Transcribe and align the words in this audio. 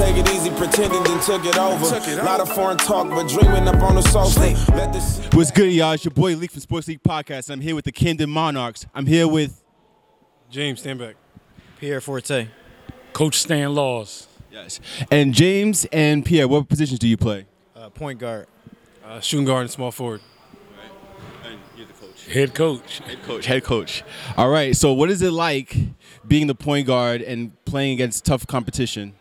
take 0.00 0.16
it 0.16 0.30
easy, 0.30 0.50
pretending 0.52 1.02
then 1.02 1.20
took 1.20 1.44
it 1.44 1.58
over. 1.58 1.84
A 1.84 2.24
lot 2.24 2.40
of 2.40 2.50
foreign 2.50 2.78
talk, 2.78 3.08
but 3.10 3.28
dreaming 3.28 3.68
up 3.68 3.82
on 3.82 3.96
the 3.96 4.02
sofa. 4.02 4.40
This 4.92 5.20
What's 5.34 5.50
good, 5.50 5.70
y'all? 5.70 5.92
It's 5.92 6.04
your 6.04 6.12
boy 6.12 6.36
Leak 6.36 6.52
from 6.52 6.60
Sports 6.60 6.88
League 6.88 7.02
Podcast. 7.02 7.50
I'm 7.50 7.60
here 7.60 7.74
with 7.74 7.84
the 7.84 7.92
Camden 7.92 8.30
Monarchs. 8.30 8.86
I'm 8.94 9.04
here 9.04 9.28
with 9.28 9.62
James, 10.50 10.82
Stanback. 10.82 11.14
Pierre 11.78 12.00
Forte. 12.00 12.48
Coach 13.12 13.34
Stan 13.34 13.74
Laws. 13.74 14.26
yes, 14.50 14.80
and 15.10 15.34
James 15.34 15.84
and 15.92 16.24
Pierre. 16.24 16.48
What 16.48 16.68
positions 16.68 16.98
do 16.98 17.06
you 17.06 17.18
play? 17.18 17.46
Uh, 17.76 17.90
point 17.90 18.18
guard. 18.18 18.46
Uh, 19.04 19.20
shooting 19.20 19.44
guard 19.44 19.62
and 19.62 19.70
small 19.70 19.90
forward. 19.90 20.22
Right. 20.78 21.50
And 21.50 21.60
you're 21.76 21.86
the 21.86 21.92
coach. 21.92 22.26
Head 22.26 22.54
coach. 22.54 22.98
Head 23.00 23.22
coach. 23.22 23.46
Head 23.46 23.64
coach. 23.64 24.02
All 24.38 24.48
right. 24.48 24.74
So, 24.74 24.94
what 24.94 25.10
is 25.10 25.20
it 25.20 25.32
like 25.32 25.76
being 26.26 26.46
the 26.46 26.54
point 26.54 26.86
guard 26.86 27.20
and 27.20 27.52
playing 27.66 27.92
against 27.94 28.24
tough 28.24 28.46
competition? 28.46 29.14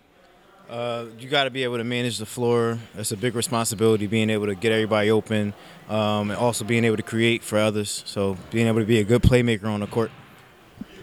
Uh, 0.70 1.06
you 1.18 1.28
got 1.28 1.46
to 1.46 1.50
be 1.50 1.64
able 1.64 1.78
to 1.78 1.84
manage 1.84 2.20
the 2.20 2.28
floor. 2.28 2.78
That's 2.94 3.12
a 3.12 3.18
big 3.18 3.34
responsibility 3.34 4.06
being 4.06 4.30
able 4.30 4.46
to 4.46 4.54
get 4.54 4.72
everybody 4.72 5.10
open 5.10 5.56
um, 5.90 6.30
and 6.30 6.34
also 6.34 6.64
being 6.64 6.86
able 6.86 6.98
to 6.98 7.04
create 7.04 7.42
for 7.42 7.58
others. 7.58 8.04
So 8.06 8.38
being 8.52 8.68
able 8.68 8.80
to 8.80 8.86
be 8.86 9.00
a 9.00 9.04
good 9.04 9.24
playmaker 9.24 9.66
on 9.66 9.80
the 9.80 9.88
court. 9.88 10.12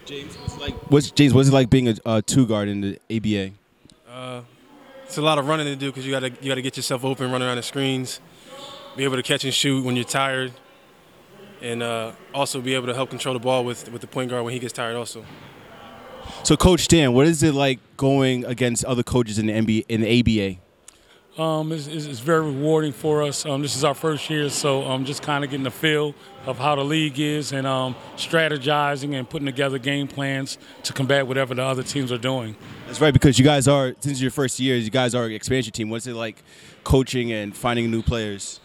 James, 0.05 0.37
what's 0.37 0.55
it 0.55 0.61
like? 0.61 0.73
What's 0.89 1.11
James? 1.11 1.33
What's 1.33 1.49
it 1.49 1.53
like 1.53 1.69
being 1.69 1.89
a, 1.89 1.95
a 2.05 2.21
two 2.21 2.47
guard 2.47 2.69
in 2.69 2.79
the 2.79 2.99
ABA? 3.11 3.51
Uh, 4.09 4.41
it's 5.03 5.17
a 5.17 5.21
lot 5.21 5.37
of 5.37 5.47
running 5.49 5.65
to 5.65 5.75
do 5.75 5.87
because 5.87 6.05
you 6.05 6.13
gotta 6.13 6.29
you 6.29 6.47
gotta 6.47 6.61
get 6.61 6.77
yourself 6.77 7.03
open, 7.03 7.29
run 7.29 7.43
around 7.43 7.57
the 7.57 7.63
screens, 7.63 8.21
be 8.95 9.03
able 9.03 9.17
to 9.17 9.23
catch 9.23 9.43
and 9.43 9.53
shoot 9.53 9.83
when 9.83 9.97
you're 9.97 10.05
tired, 10.05 10.53
and 11.61 11.83
uh, 11.83 12.13
also 12.33 12.61
be 12.61 12.73
able 12.73 12.87
to 12.87 12.93
help 12.93 13.09
control 13.09 13.33
the 13.33 13.39
ball 13.39 13.65
with 13.65 13.91
with 13.91 13.99
the 13.99 14.07
point 14.07 14.29
guard 14.29 14.45
when 14.45 14.53
he 14.53 14.59
gets 14.59 14.71
tired. 14.71 14.95
Also, 14.95 15.25
So, 16.43 16.57
Coach 16.57 16.81
Stan, 16.81 17.13
what 17.13 17.27
is 17.27 17.43
it 17.43 17.53
like 17.53 17.79
going 17.97 18.45
against 18.45 18.85
other 18.85 19.03
coaches 19.03 19.39
in 19.39 19.47
the 19.47 19.53
NBA 19.53 19.85
in 19.89 20.01
the 20.01 20.19
ABA? 20.19 20.59
Um, 21.37 21.71
it's, 21.71 21.85
it's, 21.85 22.19
very 22.19 22.41
rewarding 22.41 22.91
for 22.91 23.21
us. 23.21 23.45
Um, 23.45 23.61
this 23.61 23.75
is 23.75 23.83
our 23.83 23.93
first 23.93 24.27
year, 24.27 24.49
so 24.49 24.83
um, 24.85 25.05
just 25.05 25.21
kind 25.21 25.43
of 25.43 25.51
getting 25.51 25.63
the 25.63 25.69
feel 25.69 26.15
of 26.47 26.57
how 26.57 26.73
the 26.73 26.83
league 26.83 27.19
is 27.19 27.51
and 27.51 27.67
um, 27.67 27.95
strategizing 28.15 29.13
and 29.13 29.29
putting 29.29 29.45
together 29.45 29.77
game 29.77 30.07
plans 30.07 30.57
to 30.81 30.93
combat 30.93 31.27
whatever 31.27 31.53
the 31.53 31.61
other 31.61 31.83
teams 31.83 32.11
are 32.11 32.17
doing. 32.17 32.55
That's 32.87 32.99
right, 32.99 33.13
because 33.13 33.37
you 33.37 33.45
guys 33.45 33.67
are 33.67 33.93
since 33.99 34.19
your 34.19 34.31
first 34.31 34.59
year, 34.59 34.77
you 34.77 34.89
guys 34.89 35.13
are 35.13 35.25
an 35.25 35.33
expansion 35.33 35.73
team. 35.73 35.91
What's 35.91 36.07
it 36.07 36.15
like 36.15 36.41
coaching 36.83 37.31
and 37.31 37.55
finding 37.55 37.91
new 37.91 38.01
players? 38.01 38.59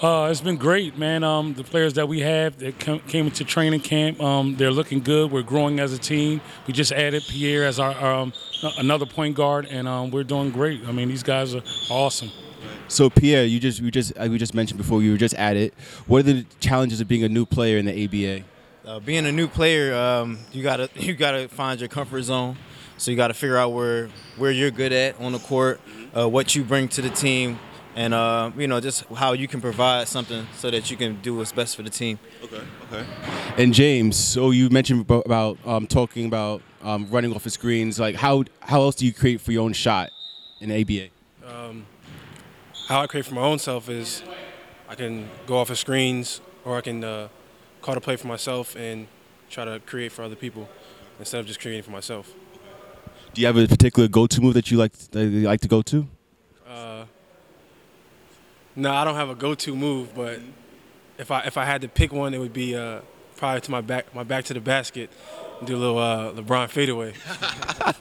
Uh, 0.00 0.28
it's 0.30 0.40
been 0.40 0.56
great, 0.56 0.96
man. 0.96 1.24
Um, 1.24 1.54
the 1.54 1.64
players 1.64 1.94
that 1.94 2.06
we 2.06 2.20
have 2.20 2.56
that 2.58 2.78
com- 2.78 3.00
came 3.00 3.26
into 3.26 3.42
training 3.42 3.80
camp, 3.80 4.20
um, 4.20 4.54
they're 4.54 4.70
looking 4.70 5.00
good. 5.00 5.32
We're 5.32 5.42
growing 5.42 5.80
as 5.80 5.92
a 5.92 5.98
team. 5.98 6.40
We 6.68 6.72
just 6.72 6.92
added 6.92 7.24
Pierre 7.26 7.64
as 7.64 7.80
our 7.80 8.00
um, 8.04 8.32
another 8.78 9.06
point 9.06 9.34
guard, 9.34 9.66
and 9.66 9.88
um, 9.88 10.12
we're 10.12 10.22
doing 10.22 10.52
great. 10.52 10.82
I 10.86 10.92
mean, 10.92 11.08
these 11.08 11.24
guys 11.24 11.52
are 11.52 11.62
awesome. 11.90 12.30
So 12.86 13.10
Pierre, 13.10 13.44
you 13.44 13.58
just 13.58 13.80
we 13.80 13.90
just 13.90 14.16
like 14.16 14.30
we 14.30 14.38
just 14.38 14.54
mentioned 14.54 14.78
before, 14.78 15.02
you 15.02 15.10
were 15.10 15.18
just 15.18 15.34
at 15.34 15.56
it. 15.56 15.74
What 16.06 16.20
are 16.20 16.32
the 16.32 16.46
challenges 16.60 17.00
of 17.00 17.08
being 17.08 17.24
a 17.24 17.28
new 17.28 17.44
player 17.44 17.76
in 17.76 17.84
the 17.86 18.04
ABA? 18.04 18.44
Uh, 18.88 19.00
being 19.00 19.26
a 19.26 19.32
new 19.32 19.48
player, 19.48 19.94
um, 19.94 20.38
you 20.52 20.62
gotta 20.62 20.88
you 20.94 21.14
gotta 21.14 21.48
find 21.48 21.80
your 21.80 21.88
comfort 21.88 22.22
zone. 22.22 22.56
So 22.98 23.10
you 23.10 23.16
gotta 23.16 23.34
figure 23.34 23.56
out 23.56 23.72
where 23.72 24.10
where 24.36 24.52
you're 24.52 24.70
good 24.70 24.92
at 24.92 25.20
on 25.20 25.32
the 25.32 25.40
court, 25.40 25.80
uh, 26.16 26.28
what 26.28 26.54
you 26.54 26.62
bring 26.62 26.86
to 26.88 27.02
the 27.02 27.10
team, 27.10 27.58
and 27.98 28.14
uh, 28.14 28.52
you 28.56 28.68
know 28.68 28.80
just 28.80 29.04
how 29.16 29.32
you 29.32 29.48
can 29.48 29.60
provide 29.60 30.06
something 30.06 30.46
so 30.56 30.70
that 30.70 30.88
you 30.88 30.96
can 30.96 31.20
do 31.20 31.34
what's 31.34 31.50
best 31.50 31.74
for 31.74 31.82
the 31.82 31.90
team. 31.90 32.16
Okay, 32.44 32.62
okay. 32.92 33.04
And 33.56 33.74
James, 33.74 34.16
so 34.16 34.52
you 34.52 34.70
mentioned 34.70 35.10
about 35.10 35.58
um, 35.66 35.88
talking 35.88 36.26
about 36.26 36.62
um, 36.82 37.08
running 37.10 37.34
off 37.34 37.42
the 37.42 37.50
screens. 37.50 37.98
Like 37.98 38.14
how 38.14 38.44
how 38.60 38.82
else 38.82 38.94
do 38.94 39.04
you 39.04 39.12
create 39.12 39.40
for 39.40 39.50
your 39.50 39.64
own 39.64 39.72
shot 39.72 40.10
in 40.60 40.68
the 40.70 40.80
ABA? 40.80 41.10
how 42.88 43.02
I 43.02 43.06
create 43.06 43.26
for 43.26 43.34
my 43.34 43.42
own 43.42 43.58
self 43.58 43.90
is 43.90 44.22
I 44.88 44.94
can 44.94 45.28
go 45.46 45.58
off 45.58 45.68
of 45.68 45.78
screens 45.78 46.40
or 46.64 46.78
I 46.78 46.80
can 46.80 47.04
uh, 47.04 47.28
call 47.82 47.94
the 47.94 48.00
play 48.00 48.16
for 48.16 48.28
myself 48.28 48.74
and 48.76 49.06
try 49.50 49.66
to 49.66 49.78
create 49.80 50.10
for 50.10 50.22
other 50.22 50.36
people 50.36 50.70
instead 51.18 51.40
of 51.40 51.46
just 51.46 51.60
creating 51.60 51.82
for 51.82 51.90
myself. 51.90 52.32
Do 53.34 53.42
you 53.42 53.46
have 53.46 53.58
a 53.58 53.66
particular 53.66 54.08
go-to 54.08 54.40
move 54.40 54.54
that 54.54 54.70
you 54.70 54.78
like 54.78 54.92
that 55.10 55.26
you 55.26 55.42
like 55.42 55.60
to 55.60 55.68
go 55.68 55.82
to? 55.82 56.08
No, 58.78 58.92
I 58.92 59.04
don't 59.04 59.16
have 59.16 59.28
a 59.28 59.34
go-to 59.34 59.74
move, 59.74 60.14
but 60.14 60.38
if 61.18 61.32
I 61.32 61.40
if 61.42 61.56
I 61.56 61.64
had 61.64 61.80
to 61.82 61.88
pick 61.88 62.12
one, 62.12 62.32
it 62.32 62.38
would 62.38 62.52
be 62.52 62.76
uh, 62.76 63.00
probably 63.36 63.60
to 63.62 63.70
my 63.72 63.80
back 63.80 64.14
my 64.14 64.22
back 64.22 64.44
to 64.46 64.54
the 64.54 64.60
basket, 64.60 65.10
do 65.64 65.74
a 65.74 65.76
little 65.76 65.98
uh, 65.98 66.32
LeBron 66.32 66.68
fadeaway. 66.68 67.12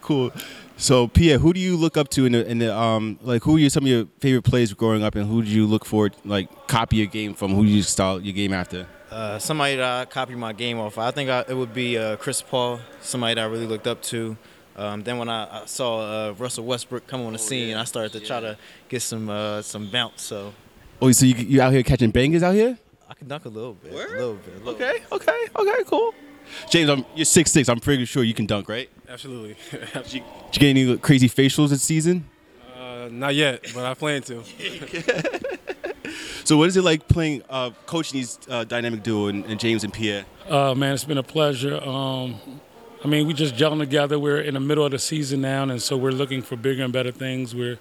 Cool. 0.00 0.30
So 0.76 1.08
Pierre, 1.08 1.38
who 1.38 1.52
do 1.52 1.58
you 1.58 1.76
look 1.76 1.96
up 1.96 2.08
to 2.10 2.26
in 2.26 2.32
the 2.32 2.46
in 2.48 2.58
the 2.58 2.76
um 2.76 3.18
like 3.22 3.42
who 3.42 3.56
are 3.56 3.58
your, 3.58 3.70
some 3.70 3.84
of 3.84 3.88
your 3.88 4.06
favorite 4.20 4.42
players 4.42 4.72
growing 4.72 5.02
up, 5.02 5.14
and 5.14 5.28
who 5.28 5.42
do 5.42 5.50
you 5.50 5.66
look 5.66 5.84
for 5.84 6.10
like 6.24 6.48
copy 6.68 6.96
your 6.96 7.06
game 7.06 7.34
from? 7.34 7.54
Who 7.54 7.64
do 7.64 7.70
you 7.70 7.82
style 7.82 8.20
your 8.20 8.34
game 8.34 8.52
after? 8.52 8.86
Uh, 9.10 9.38
somebody 9.38 9.76
that 9.76 10.00
I 10.00 10.04
copy 10.04 10.34
my 10.34 10.52
game 10.52 10.78
off. 10.78 10.98
I 10.98 11.10
think 11.10 11.30
I, 11.30 11.44
it 11.48 11.54
would 11.56 11.72
be 11.72 11.96
uh, 11.98 12.16
Chris 12.16 12.42
Paul, 12.42 12.80
somebody 13.00 13.34
that 13.34 13.40
I 13.40 13.46
really 13.46 13.66
looked 13.66 13.86
up 13.86 14.02
to. 14.02 14.36
Um, 14.76 15.02
then 15.02 15.18
when 15.18 15.28
I, 15.28 15.62
I 15.62 15.66
saw 15.66 16.00
uh, 16.00 16.32
Russell 16.32 16.64
Westbrook 16.64 17.06
come 17.06 17.22
on 17.22 17.32
the 17.32 17.38
scene, 17.38 17.76
I 17.76 17.84
started 17.84 18.12
to 18.12 18.20
try 18.20 18.40
to 18.40 18.56
get 18.88 19.02
some 19.02 19.28
uh, 19.30 19.62
some 19.62 19.90
bounce. 19.90 20.22
So 20.22 20.52
Oh, 21.00 21.10
so 21.12 21.26
you 21.26 21.34
you 21.34 21.60
out 21.60 21.72
here 21.72 21.82
catching 21.82 22.10
bangers 22.10 22.42
out 22.42 22.54
here? 22.54 22.78
I 23.08 23.14
can 23.14 23.28
dunk 23.28 23.44
a 23.44 23.48
little 23.48 23.74
bit, 23.74 23.92
a 23.92 23.96
little 23.96 24.34
bit. 24.34 24.54
A 24.54 24.58
little 24.58 24.74
Okay, 24.74 24.94
okay, 25.12 25.46
okay, 25.56 25.84
cool. 25.86 26.14
James, 26.68 26.90
I'm, 26.90 27.04
you're 27.14 27.24
six 27.24 27.50
six. 27.52 27.68
I'm 27.68 27.80
pretty 27.80 28.04
sure 28.04 28.22
you 28.24 28.34
can 28.34 28.46
dunk, 28.46 28.68
right? 28.68 28.88
Absolutely. 29.08 29.56
Did 29.70 30.12
you, 30.12 30.20
did 30.50 30.54
you 30.54 30.60
get 30.60 30.62
any 30.70 30.96
crazy 30.98 31.28
facials 31.28 31.70
this 31.70 31.82
season? 31.82 32.28
uh, 32.76 33.08
not 33.10 33.34
yet, 33.34 33.66
but 33.74 33.84
I 33.84 33.94
plan 33.94 34.22
to. 34.22 34.42
So 36.44 36.58
what 36.58 36.68
is 36.68 36.76
it 36.76 36.84
like 36.84 37.08
playing, 37.08 37.42
uh, 37.48 37.70
coaching 37.86 38.20
these 38.20 38.38
uh, 38.50 38.64
dynamic 38.64 39.02
duo 39.02 39.28
and, 39.28 39.46
and 39.46 39.58
James 39.58 39.82
and 39.82 39.90
Pierre? 39.90 40.26
Uh, 40.46 40.74
man, 40.74 40.92
it's 40.92 41.04
been 41.04 41.16
a 41.16 41.22
pleasure. 41.22 41.82
Um, 41.82 42.38
I 43.04 43.06
mean, 43.06 43.26
we 43.26 43.34
just 43.34 43.54
gelling 43.54 43.80
together. 43.80 44.18
We're 44.18 44.40
in 44.40 44.54
the 44.54 44.60
middle 44.60 44.82
of 44.82 44.92
the 44.92 44.98
season 44.98 45.42
now, 45.42 45.62
and 45.64 45.80
so 45.80 45.94
we're 45.94 46.10
looking 46.10 46.40
for 46.40 46.56
bigger 46.56 46.82
and 46.82 46.92
better 46.92 47.12
things. 47.12 47.54
We're 47.54 47.78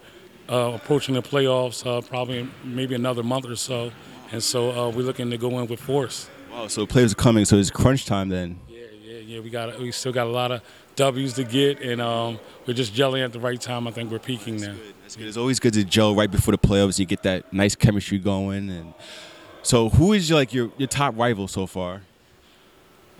uh, 0.50 0.74
approaching 0.76 1.16
the 1.16 1.22
playoffs, 1.22 1.86
uh, 1.88 2.02
probably 2.02 2.50
maybe 2.66 2.94
another 2.94 3.24
month 3.24 3.46
or 3.46 3.56
so, 3.56 3.94
and 4.34 4.44
so 4.44 4.72
uh, 4.72 4.90
we're 4.90 5.06
looking 5.06 5.32
to 5.32 5.38
go 5.38 5.60
in 5.60 5.68
with 5.68 5.80
force. 5.80 6.30
Wow, 6.52 6.68
so 6.68 6.86
players 6.86 7.14
are 7.14 7.16
coming, 7.16 7.46
so 7.46 7.56
it's 7.56 7.72
crunch 7.72 8.06
time 8.06 8.28
then. 8.28 8.60
Yeah, 8.68 8.82
yeah, 9.02 9.18
yeah. 9.20 9.40
We 9.40 9.50
got 9.50 9.80
we 9.80 9.94
still 9.94 10.12
got 10.12 10.28
a 10.28 10.30
lot 10.30 10.52
of 10.52 10.62
W's 10.98 11.34
to 11.36 11.46
get, 11.46 11.80
and 11.80 12.02
um, 12.02 12.38
we're 12.68 12.74
just 12.74 12.94
gelling 12.94 13.24
at 13.24 13.32
the 13.32 13.40
right 13.40 13.60
time. 13.60 13.88
I 13.88 13.92
think 13.92 14.12
we're 14.12 14.20
peaking 14.20 14.58
now. 14.58 14.76
That's 15.04 15.16
good. 15.16 15.28
It's 15.28 15.38
always 15.38 15.58
good 15.58 15.74
to 15.76 15.86
gel 15.86 16.14
right 16.14 16.30
before 16.30 16.52
the 16.52 16.58
playoffs. 16.58 17.00
You 17.00 17.06
get 17.06 17.24
that 17.24 17.54
nice 17.54 17.76
chemistry 17.76 18.20
going. 18.20 18.70
And 18.70 18.94
so, 19.62 19.88
who 19.88 20.12
is 20.12 20.30
like 20.30 20.54
your 20.54 20.70
your 20.78 20.90
top 20.90 21.18
rival 21.18 21.48
so 21.48 21.66
far? 21.66 22.02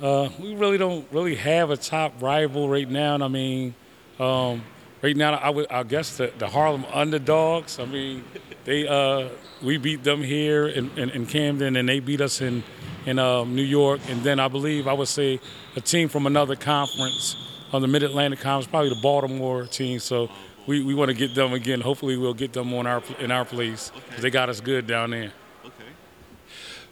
Uh, 0.04 0.30
we 0.38 0.54
really 0.54 0.78
don't 0.78 1.08
really 1.14 1.36
have 1.36 1.70
a 1.70 1.78
top 1.78 2.22
rival 2.22 2.68
right 2.68 2.90
now. 2.90 3.16
And 3.16 3.24
I 3.24 3.30
mean, 3.30 3.74
um, 4.20 4.62
right 5.02 5.16
now 5.16 5.36
I 5.36 5.50
would 5.50 5.72
I 5.72 5.84
guess 5.84 6.18
the, 6.18 6.30
the 6.38 6.48
Harlem 6.50 6.84
Underdogs. 6.94 7.80
I 7.80 7.86
mean, 7.86 8.26
they 8.66 8.86
uh, 8.86 9.30
we 9.62 9.78
beat 9.78 10.04
them 10.04 10.22
here 10.22 10.68
in, 10.68 10.92
in, 10.98 11.10
in 11.12 11.26
Camden, 11.26 11.78
and 11.78 11.88
they 11.88 12.02
beat 12.02 12.20
us 12.20 12.42
in 12.42 12.64
in 13.06 13.18
um, 13.18 13.56
New 13.56 13.64
York. 13.64 14.02
And 14.10 14.22
then 14.26 14.42
I 14.42 14.50
believe 14.50 14.90
I 14.90 14.94
would 14.94 15.08
say 15.08 15.40
a 15.78 15.82
team 15.82 16.10
from 16.10 16.28
another 16.28 16.58
conference 16.58 17.38
on 17.72 17.82
the 17.82 17.88
Mid 17.88 18.04
Atlantic 18.04 18.42
Conference, 18.42 18.70
probably 18.70 18.90
the 18.90 19.02
Baltimore 19.02 19.66
team. 19.68 20.00
So. 20.00 20.30
We, 20.66 20.82
we 20.82 20.94
want 20.94 21.10
to 21.10 21.14
get 21.14 21.36
them 21.36 21.52
again. 21.52 21.82
Hopefully, 21.82 22.16
we'll 22.16 22.34
get 22.34 22.54
them 22.54 22.74
on 22.74 22.88
our 22.88 23.04
in 23.20 23.32
our 23.32 23.44
place 23.44 23.92
'cause 24.12 24.22
they 24.22 24.30
got 24.30 24.48
us 24.48 24.62
good 24.62 24.88
down 24.88 25.10
there. 25.10 25.34
Okay. 25.66 25.92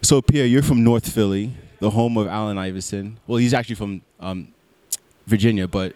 So, 0.01 0.22
Pierre, 0.22 0.45
you're 0.45 0.61
from 0.61 0.83
North 0.83 1.07
Philly, 1.09 1.53
the 1.81 1.90
home 1.90 2.16
of 2.16 2.28
Allen 2.28 2.58
Iverson. 2.58 3.19
Well, 3.28 3.38
he's 3.38 3.53
actually 3.53 3.75
from 3.75 4.02
um, 4.22 4.47
Virginia, 5.28 5.68
but 5.68 5.94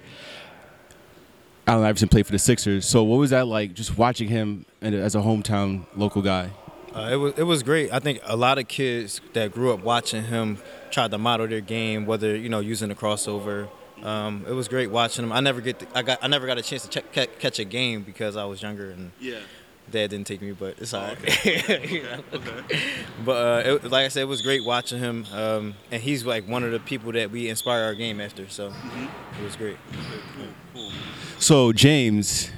Allen 1.67 1.85
Iverson 1.85 2.09
played 2.09 2.25
for 2.25 2.33
the 2.33 2.39
Sixers. 2.39 2.85
So, 2.85 3.03
what 3.03 3.17
was 3.17 3.29
that 3.29 3.47
like, 3.47 3.73
just 3.73 3.97
watching 3.97 4.27
him 4.27 4.65
as 4.81 5.15
a 5.15 5.19
hometown 5.19 5.85
local 5.95 6.21
guy? 6.21 6.49
Uh, 6.93 7.09
it 7.11 7.15
was 7.15 7.33
it 7.37 7.43
was 7.43 7.61
great. 7.63 7.93
I 7.93 7.99
think 7.99 8.19
a 8.23 8.35
lot 8.35 8.57
of 8.57 8.67
kids 8.67 9.21
that 9.33 9.51
grew 9.51 9.73
up 9.73 9.83
watching 9.83 10.23
him 10.23 10.57
tried 10.91 11.11
to 11.11 11.17
model 11.17 11.47
their 11.47 11.61
game, 11.61 12.05
whether 12.05 12.35
you 12.35 12.49
know 12.49 12.59
using 12.59 12.89
the 12.89 12.95
crossover. 12.95 13.69
Um, 14.01 14.45
it 14.47 14.53
was 14.53 14.67
great 14.67 14.91
watching 14.91 15.23
him. 15.25 15.31
I 15.31 15.39
never 15.39 15.61
get 15.61 15.79
the, 15.79 15.87
I 15.93 16.03
got 16.03 16.19
I 16.21 16.27
never 16.27 16.47
got 16.47 16.57
a 16.57 16.61
chance 16.61 16.85
to 16.87 17.01
check, 17.01 17.39
catch 17.39 17.59
a 17.59 17.65
game 17.65 18.03
because 18.03 18.35
I 18.37 18.45
was 18.45 18.61
younger 18.61 18.91
and 18.91 19.11
Yeah. 19.19 19.39
Dad 19.91 20.09
didn't 20.09 20.27
take 20.27 20.41
me, 20.41 20.51
but 20.51 20.75
it's 20.79 20.93
all 20.93 21.03
right. 21.03 21.89
You 21.89 22.03
know? 22.03 22.23
But 23.23 23.31
uh, 23.31 23.69
it, 23.69 23.83
like 23.91 24.05
I 24.05 24.07
said, 24.09 24.21
it 24.21 24.27
was 24.27 24.41
great 24.41 24.63
watching 24.65 24.99
him, 24.99 25.25
um, 25.33 25.75
and 25.91 26.01
he's 26.01 26.25
like 26.25 26.47
one 26.47 26.63
of 26.63 26.71
the 26.71 26.79
people 26.79 27.11
that 27.13 27.31
we 27.31 27.49
inspire 27.49 27.83
our 27.83 27.95
game 27.95 28.19
after. 28.19 28.47
So 28.49 28.71
it 29.39 29.43
was 29.43 29.55
great. 29.55 29.77
So, 31.39 31.71
James, 31.73 32.51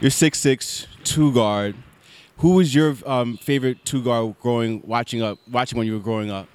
you're 0.00 0.10
6'6", 0.10 0.86
two 1.04 1.32
guard. 1.32 1.74
Who 2.38 2.54
was 2.54 2.74
your 2.74 2.94
um, 3.06 3.38
favorite 3.38 3.84
two 3.84 4.02
guard 4.02 4.36
growing, 4.40 4.82
watching 4.84 5.22
up, 5.22 5.38
watching 5.50 5.78
when 5.78 5.86
you 5.86 5.94
were 5.94 6.00
growing 6.00 6.30
up? 6.30 6.46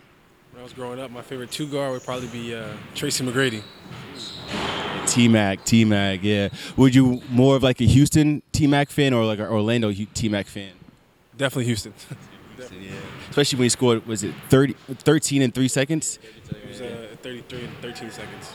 When 0.51 0.62
I 0.62 0.63
was 0.63 0.73
growing 0.73 1.00
up, 1.00 1.09
my 1.12 1.21
favorite 1.21 1.51
two 1.51 1.68
guard 1.68 1.91
would 1.91 2.03
probably 2.03 2.27
be 2.27 2.53
uh, 2.53 2.68
Tracy 2.94 3.23
McGrady. 3.23 3.63
T 5.12 5.28
Mac, 5.28 5.66
T 5.66 5.84
Mac, 5.84 6.22
yeah. 6.24 6.48
Would 6.78 6.96
you 6.96 7.22
more 7.30 7.58
of 7.58 7.63
like 7.63 7.81
a 7.81 7.86
Houston 7.86 8.42
T 8.54 8.66
Mac 8.66 8.90
fan 8.90 9.13
or 9.13 9.25
like 9.25 9.40
an 9.40 9.48
Orlando 9.48 9.92
T 9.92 10.30
Mac 10.30 10.48
fan? 10.48 10.72
Definitely 11.36 11.66
Houston. 11.66 11.94
Yeah. 12.58 12.92
Especially 13.30 13.58
when 13.58 13.66
he 13.66 13.69
scored, 13.69 14.06
was 14.08 14.24
it 14.24 14.34
30, 14.48 14.74
13 14.74 15.42
in 15.42 15.52
three 15.52 15.68
seconds? 15.68 16.18
It 16.50 16.66
was 16.66 16.80
uh, 16.80 17.08
33 17.22 17.60
and 17.66 17.78
13 17.80 18.10
seconds. 18.12 18.48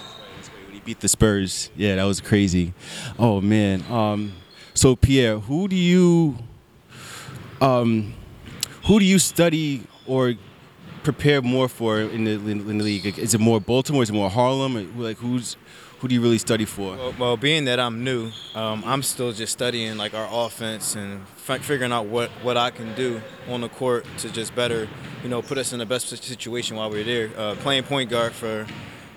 When 0.64 0.74
he 0.74 0.80
beat 0.80 1.00
the 1.00 1.08
Spurs. 1.08 1.70
Yeah, 1.76 1.96
that 1.96 2.04
was 2.04 2.22
crazy. 2.22 2.72
Oh 3.18 3.42
man. 3.42 3.82
Um, 3.90 4.32
so 4.72 4.96
Pierre, 4.96 5.38
who 5.38 5.68
do 5.68 5.76
you 5.76 6.38
um, 7.60 8.14
who 8.86 8.98
do 8.98 9.04
you 9.04 9.18
study 9.18 9.82
or 10.06 10.34
prepare 11.06 11.40
more 11.40 11.68
for 11.68 12.00
in 12.00 12.24
the, 12.24 12.32
in 12.32 12.78
the 12.78 12.84
league? 12.84 13.06
Is 13.16 13.32
it 13.32 13.40
more 13.40 13.60
Baltimore? 13.60 14.02
Is 14.02 14.10
it 14.10 14.12
more 14.12 14.28
Harlem? 14.28 14.98
Like 14.98 15.18
who's 15.18 15.56
who 16.00 16.08
do 16.08 16.14
you 16.16 16.20
really 16.20 16.38
study 16.38 16.64
for? 16.64 16.96
Well, 16.96 17.14
well 17.16 17.36
being 17.36 17.64
that 17.66 17.78
I'm 17.78 18.02
new, 18.02 18.32
um, 18.56 18.82
I'm 18.84 19.02
still 19.02 19.32
just 19.32 19.52
studying 19.52 19.96
like 19.96 20.14
our 20.14 20.28
offense 20.30 20.96
and 20.96 21.22
f- 21.48 21.62
figuring 21.62 21.92
out 21.92 22.06
what, 22.06 22.30
what 22.42 22.56
I 22.56 22.70
can 22.70 22.92
do 22.96 23.22
on 23.48 23.60
the 23.60 23.68
court 23.68 24.04
to 24.18 24.30
just 24.30 24.54
better, 24.54 24.88
you 25.22 25.28
know, 25.28 25.42
put 25.42 25.58
us 25.58 25.72
in 25.72 25.78
the 25.78 25.86
best 25.86 26.08
situation 26.08 26.76
while 26.76 26.90
we're 26.90 27.04
there. 27.04 27.30
Uh, 27.36 27.54
playing 27.54 27.84
point 27.84 28.10
guard 28.10 28.32
for 28.32 28.66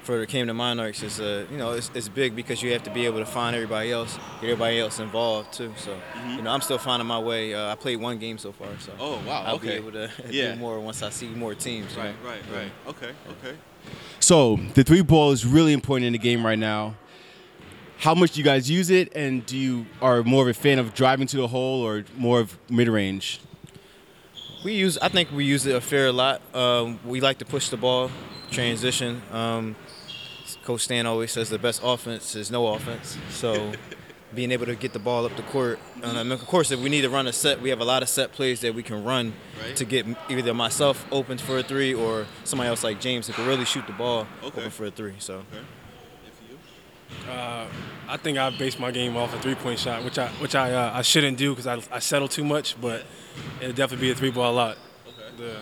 for 0.09 0.17
the 0.17 0.25
Camden 0.25 0.56
Monarchs 0.56 1.03
is 1.03 1.19
uh, 1.19 1.45
you 1.51 1.57
know 1.57 1.73
it's, 1.73 1.91
it's, 1.94 2.09
big 2.09 2.35
because 2.35 2.63
you 2.63 2.73
have 2.73 2.81
to 2.81 2.89
be 2.89 3.06
able 3.06 3.19
to 3.19 3.27
find 3.27 3.56
everybody 3.56 3.91
else, 3.91 4.17
get 4.41 4.50
everybody 4.50 4.79
else 4.79 4.97
involved 4.97 5.53
too. 5.53 5.71
So 5.77 5.91
mm-hmm. 5.91 6.38
you 6.38 6.41
know 6.41 6.50
I'm 6.50 6.61
still 6.61 6.79
finding 6.79 7.07
my 7.07 7.19
way. 7.19 7.53
Uh, 7.53 7.71
I 7.71 7.75
played 7.75 7.97
one 7.97 8.17
game 8.17 8.39
so 8.39 8.51
far, 8.51 8.69
so 8.79 8.91
oh 9.00 9.21
wow, 9.27 9.44
I'll 9.44 9.56
okay. 9.57 9.67
be 9.67 9.73
able 9.73 9.91
to 9.91 10.09
yeah. 10.31 10.53
do 10.53 10.59
more 10.59 10.79
once 10.79 11.03
I 11.03 11.11
see 11.11 11.27
more 11.27 11.53
teams. 11.53 11.95
Right, 11.95 12.15
know? 12.23 12.29
right, 12.29 12.41
right. 12.51 12.71
Okay, 12.88 13.11
okay. 13.29 13.56
So 14.19 14.56
the 14.73 14.83
three 14.83 15.03
ball 15.03 15.29
is 15.29 15.45
really 15.45 15.73
important 15.73 16.07
in 16.07 16.13
the 16.13 16.19
game 16.19 16.44
right 16.44 16.57
now. 16.57 16.95
How 18.00 18.15
much 18.15 18.31
do 18.31 18.39
you 18.39 18.45
guys 18.45 18.67
use 18.67 18.89
it, 18.89 19.15
and 19.15 19.45
do 19.45 19.56
you 19.56 19.85
are 20.01 20.23
more 20.23 20.41
of 20.41 20.47
a 20.47 20.59
fan 20.59 20.79
of 20.79 20.95
driving 20.95 21.27
to 21.27 21.38
the 21.38 21.50
hole 21.50 21.83
or 21.83 22.03
more 22.17 22.39
of 22.39 22.57
mid 22.67 22.88
range? 22.88 23.41
We 24.63 24.73
use. 24.73 24.97
I 24.97 25.09
think 25.09 25.31
we 25.31 25.45
use 25.45 25.67
it 25.67 25.75
a 25.75 25.81
fair 25.81 26.11
lot. 26.11 26.41
Um, 26.56 27.00
we 27.06 27.21
like 27.21 27.38
to 27.38 27.45
push 27.45 27.69
the 27.69 27.77
ball, 27.77 28.09
transition. 28.50 29.21
Um, 29.31 29.75
Coach 30.69 30.81
Stan 30.81 31.07
always 31.07 31.31
says 31.31 31.50
the 31.50 31.57
best 31.57 31.81
offense 31.83 32.36
is 32.36 32.51
no 32.51 32.68
offense. 32.68 33.18
So 33.31 33.71
being 34.36 34.51
able 34.51 34.68
to 34.68 34.75
get 34.75 34.94
the 34.94 35.00
ball 35.00 35.25
up 35.25 35.36
the 35.36 35.42
court. 35.42 35.80
And 36.04 36.31
of 36.31 36.45
course, 36.45 36.69
if 36.69 36.80
we 36.80 36.89
need 36.89 37.01
to 37.01 37.10
run 37.10 37.25
a 37.25 37.33
set, 37.33 37.60
we 37.60 37.71
have 37.71 37.80
a 37.80 37.83
lot 37.83 38.04
of 38.04 38.10
set 38.10 38.33
plays 38.33 38.62
that 38.62 38.75
we 38.75 38.83
can 38.83 39.04
run 39.04 39.33
right. 39.60 39.75
to 39.75 39.83
get 39.83 40.06
either 40.30 40.54
myself 40.54 41.07
open 41.12 41.39
for 41.39 41.57
a 41.57 41.63
three 41.63 41.95
or 41.95 42.27
somebody 42.44 42.69
else 42.69 42.83
like 42.83 43.01
James 43.01 43.25
who 43.25 43.33
can 43.33 43.48
really 43.48 43.66
shoot 43.66 43.88
the 43.88 43.94
ball 43.94 44.27
okay. 44.44 44.60
open 44.60 44.69
for 44.69 44.86
a 44.86 44.92
three. 44.92 45.16
So. 45.18 45.38
Okay. 45.38 45.66
Uh, 47.27 47.66
I 48.07 48.18
think 48.18 48.38
I 48.38 48.51
base 48.51 48.77
my 48.77 48.92
game 48.92 49.18
off 49.18 49.33
a 49.33 49.39
three-point 49.39 49.80
shot, 49.80 50.04
which 50.04 50.19
I 50.19 50.27
which 50.33 50.54
I 50.54 50.71
uh, 50.71 50.92
I 50.94 51.01
shouldn't 51.01 51.39
do 51.39 51.56
because 51.56 51.66
I, 51.66 51.81
I 51.92 51.98
settle 51.98 52.27
too 52.27 52.44
much, 52.44 52.80
but 52.80 53.06
it'll 53.60 53.74
definitely 53.74 54.06
be 54.06 54.12
a 54.12 54.16
three-ball 54.16 54.51
a 54.51 54.54
lot. 54.54 54.77
Okay. 55.07 55.48
Yeah. 55.48 55.57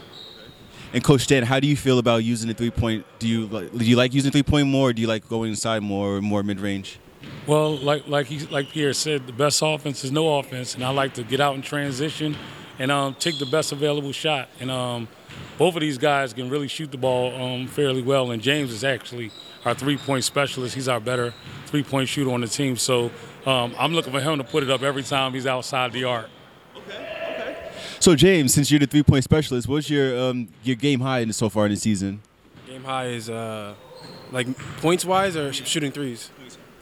And 0.93 1.03
Coach 1.03 1.21
Stan, 1.21 1.43
how 1.43 1.59
do 1.59 1.67
you 1.67 1.75
feel 1.75 1.99
about 1.99 2.23
using 2.23 2.47
the 2.47 2.53
three 2.53 2.71
point? 2.71 3.05
Do 3.19 3.27
you 3.27 3.47
do 3.47 3.85
you 3.85 3.95
like 3.95 4.13
using 4.13 4.31
three 4.31 4.43
point 4.43 4.67
more, 4.67 4.89
or 4.89 4.93
do 4.93 5.01
you 5.01 5.07
like 5.07 5.27
going 5.27 5.49
inside 5.49 5.83
more, 5.83 6.17
or 6.17 6.21
more 6.21 6.43
mid 6.43 6.59
range? 6.59 6.99
Well, 7.45 7.77
like 7.77 8.07
like 8.07 8.27
he 8.27 8.39
like 8.47 8.69
Pierre 8.69 8.93
said, 8.93 9.27
the 9.27 9.33
best 9.33 9.61
offense 9.63 10.03
is 10.03 10.11
no 10.11 10.39
offense, 10.39 10.75
and 10.75 10.83
I 10.83 10.89
like 10.89 11.13
to 11.15 11.23
get 11.23 11.39
out 11.39 11.55
and 11.55 11.63
transition 11.63 12.35
and 12.79 12.91
um, 12.91 13.15
take 13.15 13.39
the 13.39 13.45
best 13.45 13.71
available 13.71 14.11
shot. 14.11 14.49
And 14.59 14.69
um, 14.71 15.07
both 15.57 15.75
of 15.75 15.81
these 15.81 15.97
guys 15.97 16.33
can 16.33 16.49
really 16.49 16.67
shoot 16.67 16.91
the 16.91 16.97
ball 16.97 17.35
um, 17.41 17.67
fairly 17.67 18.01
well. 18.01 18.31
And 18.31 18.41
James 18.41 18.71
is 18.71 18.83
actually 18.83 19.31
our 19.65 19.73
three 19.73 19.97
point 19.97 20.23
specialist. 20.23 20.75
He's 20.75 20.87
our 20.87 20.99
better 20.99 21.33
three 21.65 21.83
point 21.83 22.07
shooter 22.09 22.31
on 22.31 22.41
the 22.41 22.47
team. 22.47 22.77
So 22.77 23.11
um, 23.45 23.75
I'm 23.77 23.93
looking 23.93 24.13
for 24.13 24.21
him 24.21 24.37
to 24.37 24.43
put 24.43 24.63
it 24.63 24.69
up 24.69 24.83
every 24.83 25.03
time 25.03 25.33
he's 25.33 25.47
outside 25.47 25.91
the 25.91 26.05
arc. 26.05 26.29
So 27.99 28.15
James, 28.15 28.53
since 28.53 28.69
you're 28.69 28.79
the 28.79 28.87
three 28.87 29.03
point 29.03 29.23
specialist, 29.23 29.67
what's 29.67 29.89
your 29.89 30.17
um, 30.19 30.47
your 30.63 30.75
game 30.75 30.99
high 30.99 31.19
in 31.19 31.33
so 31.33 31.49
far 31.49 31.65
in 31.65 31.71
the 31.71 31.77
season? 31.77 32.21
Game 32.67 32.83
high 32.83 33.07
is 33.07 33.29
uh, 33.29 33.73
like 34.31 34.47
points 34.77 35.03
wise 35.03 35.35
or 35.35 35.51
shooting 35.51 35.91
threes. 35.91 36.29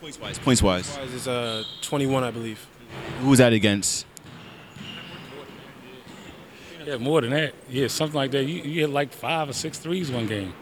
Points 0.02 0.20
wise. 0.20 0.40
Points 0.40 0.62
wise. 0.62 0.96
Points 0.96 1.12
wise 1.12 1.14
is 1.14 1.28
uh, 1.28 1.64
21, 1.82 2.24
I 2.24 2.32
believe. 2.32 2.66
Who 3.22 3.30
was 3.30 3.40
that 3.40 3.54
against? 3.54 4.06
Yeah, 6.86 6.98
more 6.98 7.22
than 7.22 7.32
that. 7.32 7.56
Yeah, 7.68 7.88
something 7.88 8.16
like 8.16 8.30
that. 8.32 8.44
You, 8.44 8.62
you 8.62 8.82
hit 8.82 8.92
like 8.92 9.12
five 9.12 9.50
or 9.50 9.54
six 9.54 9.80
threes 9.80 10.12
one 10.12 10.28
game. 10.28 10.54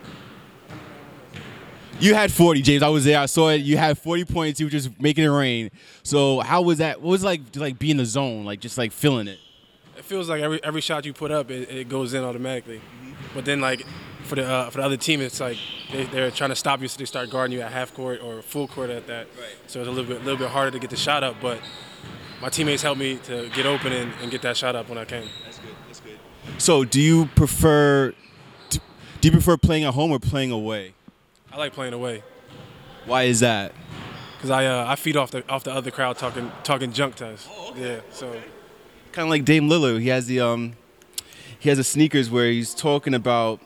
You 2.00 2.16
had 2.16 2.32
40, 2.32 2.62
James. 2.62 2.84
I 2.84 2.90
was 2.90 3.04
there. 3.04 3.20
I 3.20 3.26
saw 3.26 3.50
it. 3.50 3.62
You 3.62 3.78
had 3.78 3.98
40 3.98 4.26
points. 4.26 4.60
You 4.60 4.68
were 4.68 4.72
just 4.72 5.00
making 5.02 5.26
it 5.26 5.30
rain. 5.30 5.70
So 6.04 6.40
how 6.40 6.62
was 6.62 6.78
that? 6.78 7.02
What 7.02 7.12
was 7.12 7.24
it 7.24 7.26
like 7.26 7.52
to 7.52 7.60
like 7.60 7.78
be 7.78 7.92
in 7.92 7.98
the 7.98 8.06
zone, 8.06 8.46
like 8.46 8.62
just 8.62 8.78
like 8.78 8.92
feeling 8.94 9.28
it? 9.28 9.40
It 9.98 10.06
feels 10.06 10.30
like 10.30 10.42
every 10.42 10.64
every 10.64 10.82
shot 10.82 11.06
you 11.06 11.14
put 11.14 11.32
up, 11.32 11.52
it, 11.52 11.70
it 11.70 11.90
goes 11.90 12.14
in 12.14 12.24
automatically. 12.24 12.78
Mm-hmm. 12.78 13.14
But 13.36 13.46
then 13.46 13.62
like 13.62 13.86
for 14.24 14.36
the 14.36 14.46
uh, 14.46 14.70
for 14.70 14.80
the 14.80 14.86
other 14.86 14.98
team, 14.98 15.22
it's 15.22 15.40
like 15.40 15.58
they, 15.92 16.22
are 16.22 16.32
trying 16.32 16.50
to 16.50 16.56
stop 16.56 16.82
you, 16.82 16.88
so 16.88 16.98
they 16.98 17.06
start 17.06 17.30
guarding 17.30 17.58
you 17.58 17.62
at 17.62 17.72
half 17.72 17.94
court 17.94 18.22
or 18.22 18.42
full 18.42 18.68
court 18.68 18.90
at 18.90 19.08
that. 19.08 19.28
Right. 19.38 19.56
So 19.68 19.80
it's 19.80 19.88
a 19.88 19.92
little 19.92 20.06
bit 20.06 20.24
little 20.24 20.40
bit 20.40 20.50
harder 20.50 20.72
to 20.72 20.80
get 20.80 20.90
the 20.90 20.98
shot 20.98 21.24
up. 21.24 21.36
But 21.42 21.60
my 22.42 22.50
teammates 22.50 22.82
helped 22.82 23.00
me 23.00 23.18
to 23.26 23.50
get 23.50 23.66
open 23.66 23.94
and, 23.94 24.12
and 24.22 24.32
get 24.32 24.42
that 24.42 24.58
shot 24.58 24.76
up 24.76 24.90
when 24.90 24.98
I 24.98 25.06
came. 25.06 25.28
That's 25.44 25.60
good. 25.60 25.76
That's 25.88 26.00
good. 26.00 26.20
So 26.58 26.84
do 26.84 27.00
you 27.00 27.28
prefer 27.36 28.14
do 28.70 28.80
you 29.22 29.32
prefer 29.32 29.58
playing 29.58 29.86
at 29.86 29.94
home 29.94 30.12
or 30.12 30.20
playing 30.20 30.52
away? 30.52 30.94
I 31.52 31.58
like 31.58 31.74
playing 31.74 31.94
away. 31.94 32.24
Why 33.06 33.24
is 33.24 33.42
that? 33.42 33.74
Because 34.36 34.50
I 34.50 34.66
uh, 34.66 34.86
I 34.88 34.96
feed 34.96 35.16
off 35.16 35.32
the 35.32 35.50
off 35.50 35.64
the 35.64 35.72
other 35.72 35.92
crowd 35.92 36.18
talking 36.18 36.52
talking 36.64 36.92
junk 36.92 37.16
to 37.16 37.28
us. 37.28 37.48
Oh, 37.52 37.72
okay. 37.72 37.96
Yeah. 37.96 38.00
So 38.12 38.36
kind 39.14 39.28
of 39.28 39.30
like 39.30 39.46
Dame 39.46 39.70
Lillard. 39.70 40.02
He 40.02 40.10
has 40.10 40.26
the 40.26 40.42
um, 40.42 40.74
he 41.58 41.70
has 41.70 41.78
the 41.78 41.84
sneakers 41.84 42.30
where 42.30 42.50
he's 42.52 42.74
talking 42.74 43.14
about 43.14 43.62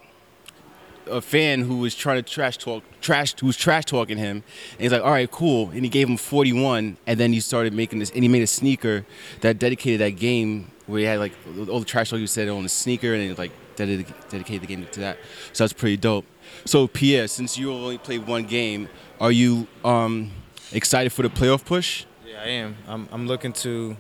a 1.10 1.22
fan 1.22 1.62
who 1.62 1.78
was 1.78 1.96
trying 1.96 2.22
to 2.22 2.30
trash 2.30 2.58
talk, 2.58 2.84
trash 3.02 3.34
who 3.40 3.48
was 3.48 3.58
trash 3.58 3.86
talking 3.86 4.18
him, 4.18 4.44
and 4.74 4.82
he's 4.82 4.92
like, 4.92 5.02
"All 5.02 5.12
right, 5.12 5.32
cool," 5.32 5.70
and 5.70 5.84
he 5.84 5.90
gave 5.90 6.08
him 6.08 6.18
41, 6.18 6.98
and 7.08 7.20
then 7.20 7.34
he 7.34 7.40
started 7.40 7.74
making 7.74 8.00
this, 8.00 8.12
and 8.12 8.24
he 8.24 8.28
made 8.28 8.44
a 8.44 8.48
sneaker 8.48 9.06
that 9.42 9.58
dedicated 9.58 10.02
that 10.02 10.20
game 10.20 10.70
where 10.86 11.00
he 11.00 11.06
had 11.06 11.20
like 11.20 11.32
all 11.70 11.80
the 11.80 11.86
trash 11.86 12.10
talk 12.10 12.20
he 12.20 12.28
said 12.28 12.50
on 12.50 12.64
the 12.64 12.70
sneaker, 12.70 13.14
and 13.14 13.24
he 13.24 13.34
like 13.34 13.52
dedicated 13.76 14.62
the 14.62 14.68
game 14.68 14.86
to 14.92 15.00
that. 15.00 15.18
So 15.54 15.64
that's 15.64 15.74
pretty 15.74 15.98
dope. 15.98 16.26
So 16.66 16.88
Pierre, 16.88 17.28
since 17.28 17.58
you 17.58 17.72
only 17.72 17.98
played 17.98 18.28
one 18.28 18.44
game, 18.44 18.90
are 19.20 19.32
you 19.32 19.68
um, 19.86 20.32
excited 20.72 21.12
for 21.14 21.22
the 21.22 21.30
playoff 21.30 21.64
push? 21.64 22.06
Yeah, 22.26 22.42
I 22.42 22.48
am. 22.48 22.76
I'm, 22.88 23.08
I'm 23.12 23.28
looking 23.28 23.54
to 23.54 23.96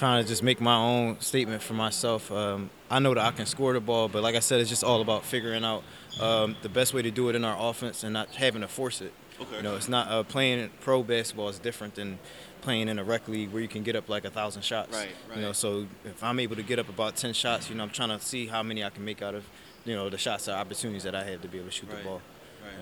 trying 0.00 0.22
to 0.22 0.26
just 0.26 0.42
make 0.42 0.62
my 0.62 0.76
own 0.76 1.20
statement 1.20 1.62
for 1.62 1.74
myself. 1.74 2.32
Um, 2.32 2.70
I 2.90 3.00
know 3.00 3.12
that 3.12 3.22
I 3.22 3.32
can 3.32 3.44
score 3.44 3.74
the 3.74 3.80
ball, 3.80 4.08
but 4.08 4.22
like 4.22 4.34
I 4.34 4.38
said, 4.38 4.58
it's 4.58 4.70
just 4.70 4.82
all 4.82 5.02
about 5.02 5.26
figuring 5.26 5.62
out 5.62 5.84
um, 6.18 6.56
the 6.62 6.70
best 6.70 6.94
way 6.94 7.02
to 7.02 7.10
do 7.10 7.28
it 7.28 7.34
in 7.34 7.44
our 7.44 7.68
offense 7.68 8.02
and 8.02 8.14
not 8.14 8.34
having 8.34 8.62
to 8.62 8.68
force 8.68 9.02
it. 9.02 9.12
Okay. 9.38 9.58
You 9.58 9.62
know, 9.62 9.76
it's 9.76 9.90
not 9.90 10.08
uh, 10.08 10.22
playing 10.22 10.70
pro 10.80 11.02
basketball 11.02 11.50
is 11.50 11.58
different 11.58 11.96
than 11.96 12.18
playing 12.62 12.88
in 12.88 12.98
a 12.98 13.04
rec 13.04 13.28
league 13.28 13.52
where 13.52 13.60
you 13.60 13.68
can 13.68 13.82
get 13.82 13.94
up 13.94 14.08
like 14.08 14.24
a 14.24 14.30
thousand 14.30 14.62
shots. 14.62 14.96
Right, 14.96 15.10
right. 15.28 15.36
You 15.36 15.42
know, 15.42 15.52
so 15.52 15.86
if 16.06 16.24
I'm 16.24 16.40
able 16.40 16.56
to 16.56 16.62
get 16.62 16.78
up 16.78 16.88
about 16.88 17.16
ten 17.16 17.34
shots, 17.34 17.68
you 17.68 17.76
know, 17.76 17.82
I'm 17.82 17.90
trying 17.90 18.08
to 18.08 18.24
see 18.24 18.46
how 18.46 18.62
many 18.62 18.82
I 18.82 18.88
can 18.88 19.04
make 19.04 19.20
out 19.20 19.34
of, 19.34 19.44
you 19.84 19.94
know, 19.94 20.08
the 20.08 20.18
shots 20.18 20.48
or 20.48 20.52
opportunities 20.52 21.02
that 21.02 21.14
I 21.14 21.24
have 21.24 21.42
to 21.42 21.48
be 21.48 21.58
able 21.58 21.68
to 21.68 21.74
shoot 21.74 21.90
right. 21.90 21.98
the 21.98 22.04
ball. 22.08 22.22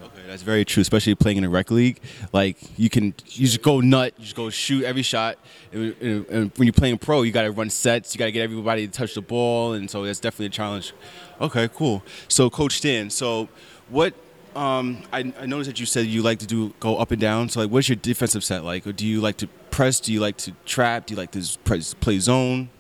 Okay, 0.05 0.23
that's 0.27 0.43
very 0.43 0.65
true, 0.65 0.81
especially 0.81 1.15
playing 1.15 1.39
in 1.39 1.45
a 1.45 1.49
rec 1.49 1.71
league. 1.71 2.01
Like 2.33 2.57
you 2.79 2.89
can, 2.89 3.15
you 3.27 3.47
just 3.47 3.63
go 3.63 3.81
nut, 3.81 4.15
you 4.17 4.25
just 4.25 4.37
go 4.37 4.51
shoot 4.51 4.85
every 4.85 5.03
shot. 5.03 5.39
And, 5.73 5.95
and, 6.01 6.27
and 6.29 6.53
when 6.57 6.67
you're 6.67 6.73
playing 6.73 6.99
pro, 6.99 7.23
you 7.23 7.33
got 7.33 7.43
to 7.43 7.51
run 7.51 7.71
sets, 7.71 8.15
you 8.15 8.19
got 8.19 8.27
to 8.27 8.33
get 8.33 8.43
everybody 8.43 8.87
to 8.87 8.93
touch 8.93 9.15
the 9.15 9.23
ball, 9.23 9.75
and 9.75 9.91
so 9.91 10.05
that's 10.05 10.21
definitely 10.21 10.47
a 10.47 10.51
challenge. 10.51 10.93
Okay, 11.41 11.69
cool. 11.75 12.03
So, 12.29 12.51
Coach 12.51 12.79
Stan, 12.79 13.11
so 13.11 13.49
what? 13.89 14.15
Um, 14.57 15.03
I, 15.13 15.33
I 15.39 15.47
noticed 15.47 15.71
that 15.71 15.79
you 15.79 15.87
said 15.87 16.07
you 16.07 16.23
like 16.23 16.41
to 16.41 16.47
do 16.47 16.75
go 16.81 16.97
up 16.97 17.11
and 17.11 17.21
down. 17.21 17.49
So, 17.49 17.61
like, 17.61 17.71
what's 17.71 17.89
your 17.89 17.97
defensive 17.97 18.43
set 18.43 18.65
like? 18.65 18.87
Or 18.87 18.93
do 18.93 19.07
you 19.07 19.21
like 19.21 19.37
to 19.39 19.47
press? 19.71 20.01
Do 20.01 20.13
you 20.13 20.21
like 20.21 20.37
to 20.39 20.53
trap? 20.65 21.07
Do 21.07 21.15
you 21.15 21.19
like 21.19 21.31
to 21.33 21.59
press, 21.65 21.95
play 21.95 22.19
zone? 22.19 22.71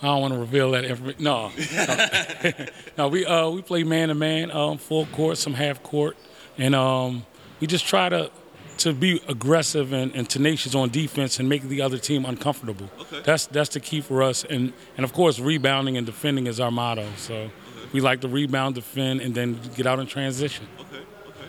I 0.00 0.06
don't 0.06 0.20
want 0.20 0.34
to 0.34 0.40
reveal 0.40 0.72
that 0.72 0.84
information. 0.84 1.22
No, 1.22 1.52
no. 1.76 2.50
no, 2.98 3.08
we 3.08 3.24
uh, 3.24 3.50
we 3.50 3.62
play 3.62 3.84
man 3.84 4.08
to 4.08 4.14
man, 4.14 4.50
um, 4.50 4.78
full 4.78 5.06
court, 5.06 5.38
some 5.38 5.54
half 5.54 5.82
court 5.82 6.16
and 6.58 6.74
um, 6.74 7.24
we 7.60 7.66
just 7.66 7.86
try 7.86 8.08
to 8.08 8.30
to 8.78 8.92
be 8.92 9.22
aggressive 9.28 9.92
and, 9.92 10.14
and, 10.14 10.28
tenacious 10.28 10.74
on 10.74 10.88
defense 10.88 11.38
and 11.38 11.48
make 11.48 11.62
the 11.62 11.80
other 11.80 11.98
team 11.98 12.24
uncomfortable. 12.24 12.90
Okay. 13.00 13.22
That's 13.24 13.46
that's 13.46 13.70
the 13.70 13.80
key 13.80 14.00
for 14.00 14.22
us, 14.22 14.44
and 14.44 14.72
and 14.96 15.04
of 15.04 15.12
course 15.12 15.38
rebounding 15.38 15.96
and 15.96 16.06
defending 16.06 16.46
is 16.46 16.58
our 16.58 16.70
motto. 16.70 17.06
So 17.16 17.34
okay. 17.34 17.52
we 17.92 18.00
like 18.00 18.20
to 18.22 18.28
rebound, 18.28 18.74
defend, 18.74 19.20
and 19.20 19.34
then 19.34 19.60
get 19.76 19.86
out 19.86 20.00
in 20.00 20.06
transition. 20.06 20.66
Okay. 20.80 20.96
Okay. 21.28 21.48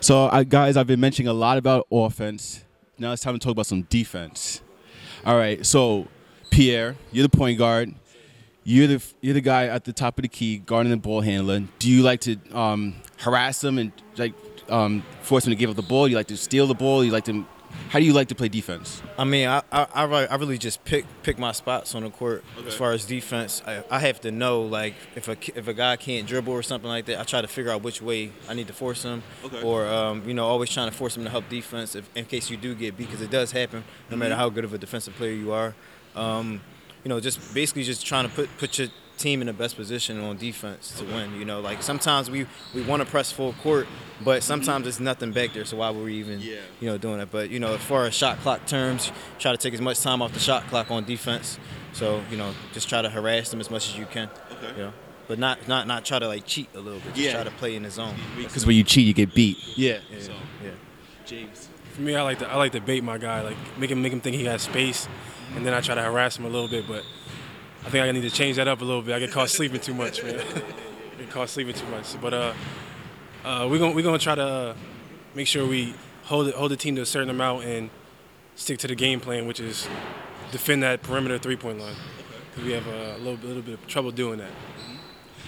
So 0.00 0.26
uh, 0.26 0.42
guys, 0.42 0.76
I've 0.76 0.86
been 0.86 1.00
mentioning 1.00 1.28
a 1.28 1.34
lot 1.34 1.58
about 1.58 1.86
offense. 1.90 2.64
Now 2.98 3.12
it's 3.12 3.22
time 3.22 3.34
to 3.34 3.40
talk 3.40 3.52
about 3.52 3.66
some 3.66 3.82
defense. 3.82 4.62
All 5.26 5.36
right. 5.36 5.64
So 5.66 6.08
Pierre, 6.50 6.96
you're 7.12 7.26
the 7.26 7.36
point 7.36 7.58
guard. 7.58 7.94
You're 8.64 8.86
the 8.86 9.02
you're 9.20 9.34
the 9.34 9.40
guy 9.40 9.66
at 9.66 9.84
the 9.84 9.92
top 9.92 10.18
of 10.18 10.22
the 10.22 10.28
key, 10.28 10.58
guarding 10.58 10.90
the 10.90 10.96
ball 10.96 11.22
handler. 11.22 11.60
Do 11.78 11.88
you 11.90 12.02
like 12.02 12.20
to 12.22 12.36
um, 12.52 12.94
harass 13.18 13.60
them 13.60 13.78
and 13.78 13.90
like 14.16 14.34
um, 14.68 15.02
force 15.22 15.44
them 15.44 15.52
to 15.52 15.56
give 15.56 15.70
up 15.70 15.76
the 15.76 15.82
ball? 15.82 16.06
You 16.06 16.16
like 16.16 16.28
to 16.28 16.36
steal 16.36 16.66
the 16.66 16.74
ball? 16.74 17.02
You 17.02 17.10
like 17.10 17.24
to 17.24 17.46
How 17.88 17.98
do 17.98 18.04
you 18.04 18.12
like 18.12 18.28
to 18.28 18.34
play 18.34 18.48
defense? 18.48 19.02
I 19.18 19.24
mean, 19.24 19.48
I, 19.48 19.62
I, 19.72 19.86
I 19.94 20.34
really 20.36 20.58
just 20.58 20.84
pick 20.84 21.06
pick 21.22 21.38
my 21.38 21.52
spots 21.52 21.94
on 21.94 22.02
the 22.02 22.10
court. 22.10 22.44
As 22.66 22.74
far 22.74 22.92
as 22.92 23.06
defense, 23.06 23.62
I, 23.66 23.82
I 23.90 23.98
have 24.00 24.20
to 24.22 24.30
know 24.30 24.62
like 24.62 24.94
if 25.16 25.28
a 25.28 25.36
if 25.58 25.66
a 25.66 25.72
guy 25.74 25.96
can't 25.96 26.26
dribble 26.28 26.52
or 26.52 26.62
something 26.62 26.88
like 26.88 27.06
that, 27.06 27.18
I 27.18 27.22
try 27.24 27.40
to 27.40 27.48
figure 27.48 27.72
out 27.72 27.82
which 27.82 28.02
way 28.02 28.30
I 28.48 28.52
need 28.54 28.66
to 28.66 28.74
force 28.74 29.02
him, 29.04 29.22
Okay. 29.44 29.62
or 29.62 29.86
um, 29.86 30.22
you 30.28 30.34
know 30.34 30.46
always 30.46 30.68
trying 30.70 30.90
to 30.90 30.96
force 30.96 31.16
him 31.16 31.24
to 31.24 31.30
help 31.30 31.48
defense 31.48 31.94
if, 31.94 32.08
in 32.14 32.26
case 32.26 32.50
you 32.50 32.58
do 32.58 32.74
get 32.74 32.96
beat 32.98 33.06
because 33.06 33.22
it 33.22 33.30
does 33.30 33.52
happen 33.52 33.84
no 34.10 34.16
matter 34.18 34.36
how 34.36 34.50
good 34.50 34.64
of 34.64 34.74
a 34.74 34.78
defensive 34.78 35.14
player 35.14 35.32
you 35.32 35.50
are. 35.52 35.74
Um, 36.14 36.60
you 37.04 37.08
know, 37.08 37.20
just 37.20 37.54
basically 37.54 37.82
just 37.84 38.04
trying 38.06 38.28
to 38.28 38.34
put 38.34 38.48
put 38.58 38.78
your 38.78 38.88
team 39.18 39.42
in 39.42 39.46
the 39.46 39.52
best 39.52 39.76
position 39.76 40.18
on 40.20 40.36
defense 40.38 40.96
to 40.98 41.04
win. 41.04 41.34
You 41.38 41.44
know, 41.44 41.60
like 41.60 41.82
sometimes 41.82 42.30
we 42.30 42.46
we 42.74 42.82
want 42.82 43.02
to 43.02 43.08
press 43.08 43.30
full 43.32 43.52
court, 43.62 43.86
but 44.24 44.42
sometimes 44.42 44.84
there's 44.84 45.00
nothing 45.00 45.32
back 45.32 45.52
there. 45.52 45.64
So 45.64 45.76
why 45.78 45.90
were 45.90 46.04
we 46.04 46.14
even 46.14 46.40
Yeah. 46.40 46.56
you 46.80 46.88
know 46.88 46.98
doing 46.98 47.20
it? 47.20 47.30
But 47.30 47.50
you 47.50 47.60
know, 47.60 47.74
as 47.74 47.80
far 47.82 48.06
as 48.06 48.14
shot 48.14 48.38
clock 48.40 48.66
terms, 48.66 49.12
try 49.38 49.52
to 49.52 49.58
take 49.58 49.74
as 49.74 49.80
much 49.80 50.00
time 50.00 50.22
off 50.22 50.32
the 50.32 50.38
shot 50.40 50.66
clock 50.68 50.90
on 50.90 51.04
defense. 51.04 51.58
So 51.92 52.22
you 52.30 52.36
know, 52.36 52.52
just 52.72 52.88
try 52.88 53.02
to 53.02 53.10
harass 53.10 53.50
them 53.50 53.60
as 53.60 53.70
much 53.70 53.88
as 53.90 53.98
you 53.98 54.06
can. 54.06 54.28
Okay. 54.52 54.72
You 54.76 54.82
know, 54.84 54.92
but 55.28 55.38
not 55.38 55.68
not 55.68 55.86
not 55.86 56.04
try 56.04 56.18
to 56.18 56.26
like 56.26 56.46
cheat 56.46 56.68
a 56.74 56.80
little 56.80 57.00
bit. 57.00 57.08
Just 57.14 57.18
Yeah. 57.18 57.32
try 57.34 57.44
to 57.44 57.50
play 57.52 57.76
in 57.76 57.82
the 57.82 57.90
zone. 57.90 58.14
Because 58.36 58.64
when 58.66 58.76
you 58.76 58.84
cheat, 58.84 59.06
you 59.06 59.12
get 59.14 59.34
beat. 59.34 59.58
Yeah. 59.76 59.98
Yeah. 60.10 60.20
So, 60.20 60.32
yeah. 60.64 60.70
James. 61.26 61.68
For 61.92 62.00
me, 62.02 62.14
I 62.14 62.22
like 62.22 62.38
to 62.38 62.48
I 62.48 62.56
like 62.56 62.72
to 62.72 62.80
bait 62.80 63.02
my 63.02 63.18
guy, 63.18 63.42
like 63.42 63.56
make 63.78 63.90
him 63.90 64.00
make 64.02 64.12
him 64.12 64.20
think 64.20 64.36
he 64.36 64.44
has 64.44 64.62
space, 64.62 65.08
and 65.54 65.66
then 65.66 65.74
I 65.74 65.80
try 65.80 65.94
to 65.94 66.02
harass 66.02 66.38
him 66.38 66.44
a 66.44 66.48
little 66.48 66.68
bit. 66.68 66.86
But 66.86 67.04
I 67.84 67.90
think 67.90 68.04
I 68.04 68.12
need 68.12 68.22
to 68.22 68.30
change 68.30 68.56
that 68.56 68.68
up 68.68 68.80
a 68.80 68.84
little 68.84 69.02
bit. 69.02 69.14
I 69.14 69.18
get 69.18 69.32
caught 69.32 69.48
sleeping 69.58 69.80
too 69.80 69.94
much, 69.94 70.22
man. 70.22 70.36
get 71.18 71.30
caught 71.30 71.48
sleeping 71.48 71.74
too 71.74 71.86
much. 71.86 72.20
But 72.20 72.34
uh, 72.34 72.52
uh, 73.44 73.68
we're 73.70 73.78
gonna 73.78 73.94
we're 73.94 74.04
gonna 74.04 74.18
try 74.18 74.34
to 74.34 74.42
uh, 74.42 74.74
make 75.34 75.46
sure 75.46 75.66
we 75.66 75.94
hold 76.24 76.46
it, 76.48 76.54
hold 76.54 76.70
the 76.70 76.76
team 76.76 76.94
to 76.96 77.02
a 77.02 77.06
certain 77.06 77.30
amount 77.30 77.64
and 77.64 77.90
stick 78.54 78.78
to 78.78 78.86
the 78.86 78.94
game 78.94 79.20
plan, 79.20 79.46
which 79.46 79.58
is 79.60 79.88
defend 80.52 80.82
that 80.82 81.02
perimeter 81.02 81.38
three 81.38 81.56
point 81.56 81.80
line. 81.80 81.94
'Cause 82.54 82.64
we 82.64 82.72
have 82.72 82.86
a 82.88 83.16
little, 83.18 83.38
little 83.46 83.62
bit 83.62 83.74
of 83.74 83.86
trouble 83.86 84.10
doing 84.10 84.38
that. 84.38 84.50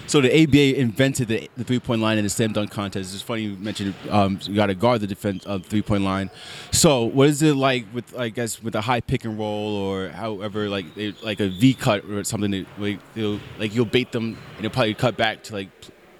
So 0.06 0.20
the 0.20 0.42
ABA 0.42 0.78
invented 0.78 1.28
the, 1.28 1.48
the 1.56 1.64
three 1.64 1.78
point 1.78 2.02
line 2.02 2.18
in 2.18 2.24
the 2.24 2.30
slam 2.30 2.52
dunk 2.52 2.70
contest. 2.70 3.14
It's 3.14 3.22
funny 3.22 3.42
you 3.42 3.56
mentioned 3.56 3.94
um, 4.10 4.38
you 4.42 4.54
got 4.54 4.66
to 4.66 4.74
guard 4.74 5.00
the 5.00 5.06
defense 5.06 5.46
of 5.46 5.62
the 5.62 5.68
three 5.68 5.82
point 5.82 6.04
line. 6.04 6.30
So 6.70 7.04
what 7.04 7.28
is 7.28 7.40
it 7.42 7.54
like 7.54 7.86
with 7.94 8.16
I 8.18 8.28
guess 8.28 8.62
with 8.62 8.74
a 8.74 8.80
high 8.80 9.00
pick 9.00 9.24
and 9.24 9.38
roll 9.38 9.76
or 9.76 10.08
however 10.08 10.68
like 10.68 10.94
they, 10.94 11.12
like 11.22 11.40
a 11.40 11.48
V 11.48 11.74
cut 11.74 12.04
or 12.04 12.24
something 12.24 12.50
that 12.50 12.66
like 12.78 13.00
you'll 13.14 13.40
like 13.58 13.74
you'll 13.74 13.86
bait 13.86 14.12
them 14.12 14.36
and 14.56 14.64
they'll 14.64 14.70
probably 14.70 14.94
cut 14.94 15.16
back 15.16 15.42
to 15.44 15.54
like 15.54 15.68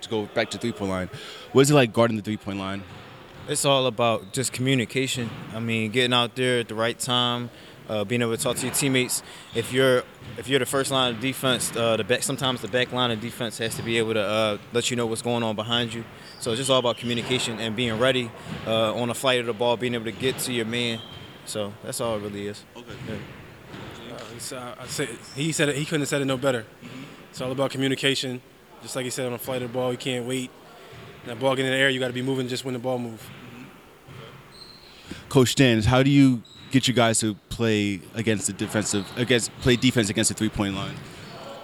to 0.00 0.08
go 0.08 0.26
back 0.26 0.50
to 0.50 0.58
three 0.58 0.72
point 0.72 0.90
line. 0.90 1.10
What 1.52 1.62
is 1.62 1.70
it 1.70 1.74
like 1.74 1.92
guarding 1.92 2.16
the 2.16 2.22
three 2.22 2.36
point 2.36 2.58
line? 2.58 2.82
It's 3.48 3.64
all 3.64 3.86
about 3.86 4.32
just 4.32 4.52
communication. 4.52 5.28
I 5.52 5.58
mean, 5.58 5.90
getting 5.90 6.14
out 6.14 6.36
there 6.36 6.60
at 6.60 6.68
the 6.68 6.76
right 6.76 6.98
time, 6.98 7.50
uh, 7.88 8.04
being 8.04 8.22
able 8.22 8.36
to 8.36 8.42
talk 8.42 8.56
to 8.56 8.66
your 8.66 8.74
teammates. 8.74 9.22
If 9.54 9.72
you're 9.72 10.04
if 10.38 10.48
you're 10.48 10.58
the 10.58 10.66
first 10.66 10.90
line 10.90 11.14
of 11.14 11.20
defense, 11.20 11.74
uh, 11.76 11.96
the 11.96 12.04
back 12.04 12.22
sometimes 12.22 12.60
the 12.60 12.68
back 12.68 12.92
line 12.92 13.10
of 13.10 13.20
defense 13.20 13.58
has 13.58 13.74
to 13.76 13.82
be 13.82 13.98
able 13.98 14.14
to 14.14 14.22
uh, 14.22 14.58
let 14.72 14.90
you 14.90 14.96
know 14.96 15.06
what's 15.06 15.22
going 15.22 15.42
on 15.42 15.56
behind 15.56 15.92
you. 15.92 16.04
So 16.40 16.50
it's 16.50 16.58
just 16.58 16.70
all 16.70 16.78
about 16.78 16.96
communication 16.96 17.60
and 17.60 17.76
being 17.76 17.98
ready 17.98 18.30
uh, 18.66 18.94
on 18.94 19.08
the 19.08 19.14
flight 19.14 19.40
of 19.40 19.46
the 19.46 19.52
ball, 19.52 19.76
being 19.76 19.94
able 19.94 20.06
to 20.06 20.12
get 20.12 20.38
to 20.38 20.52
your 20.52 20.66
man. 20.66 21.00
So 21.44 21.72
that's 21.82 22.00
all 22.00 22.16
it 22.16 22.22
really 22.22 22.48
is. 22.48 22.64
Okay. 22.76 22.88
Yeah. 23.08 24.14
Uh, 24.14 24.24
it's, 24.36 24.52
uh, 24.52 24.74
I 24.78 24.86
say, 24.86 25.08
he 25.34 25.52
said 25.52 25.68
it, 25.68 25.76
he 25.76 25.84
couldn't 25.84 26.02
have 26.02 26.08
said 26.08 26.22
it 26.22 26.26
no 26.26 26.36
better. 26.36 26.66
It's 27.30 27.40
all 27.40 27.52
about 27.52 27.70
communication. 27.70 28.40
Just 28.82 28.96
like 28.96 29.04
he 29.04 29.10
said 29.10 29.26
on 29.26 29.32
the 29.32 29.38
flight 29.38 29.62
of 29.62 29.72
the 29.72 29.74
ball, 29.74 29.92
you 29.92 29.98
can't 29.98 30.26
wait. 30.26 30.50
That 31.26 31.38
ball 31.38 31.54
getting 31.54 31.70
in 31.70 31.78
the 31.78 31.78
air, 31.78 31.88
you 31.88 32.00
got 32.00 32.08
to 32.08 32.12
be 32.12 32.22
moving 32.22 32.48
just 32.48 32.64
when 32.64 32.74
the 32.74 32.80
ball 32.80 32.98
moves. 32.98 33.22
Coach 35.28 35.52
Stans, 35.52 35.86
how 35.86 36.02
do 36.02 36.10
you 36.10 36.42
get 36.72 36.88
you 36.88 36.94
guys 36.94 37.20
to 37.20 37.34
play 37.48 38.00
against 38.14 38.48
the 38.48 38.52
defensive 38.52 39.06
against 39.16 39.56
play 39.60 39.76
defense 39.76 40.08
against 40.08 40.28
the 40.30 40.34
three 40.34 40.48
point 40.48 40.74
line? 40.74 40.96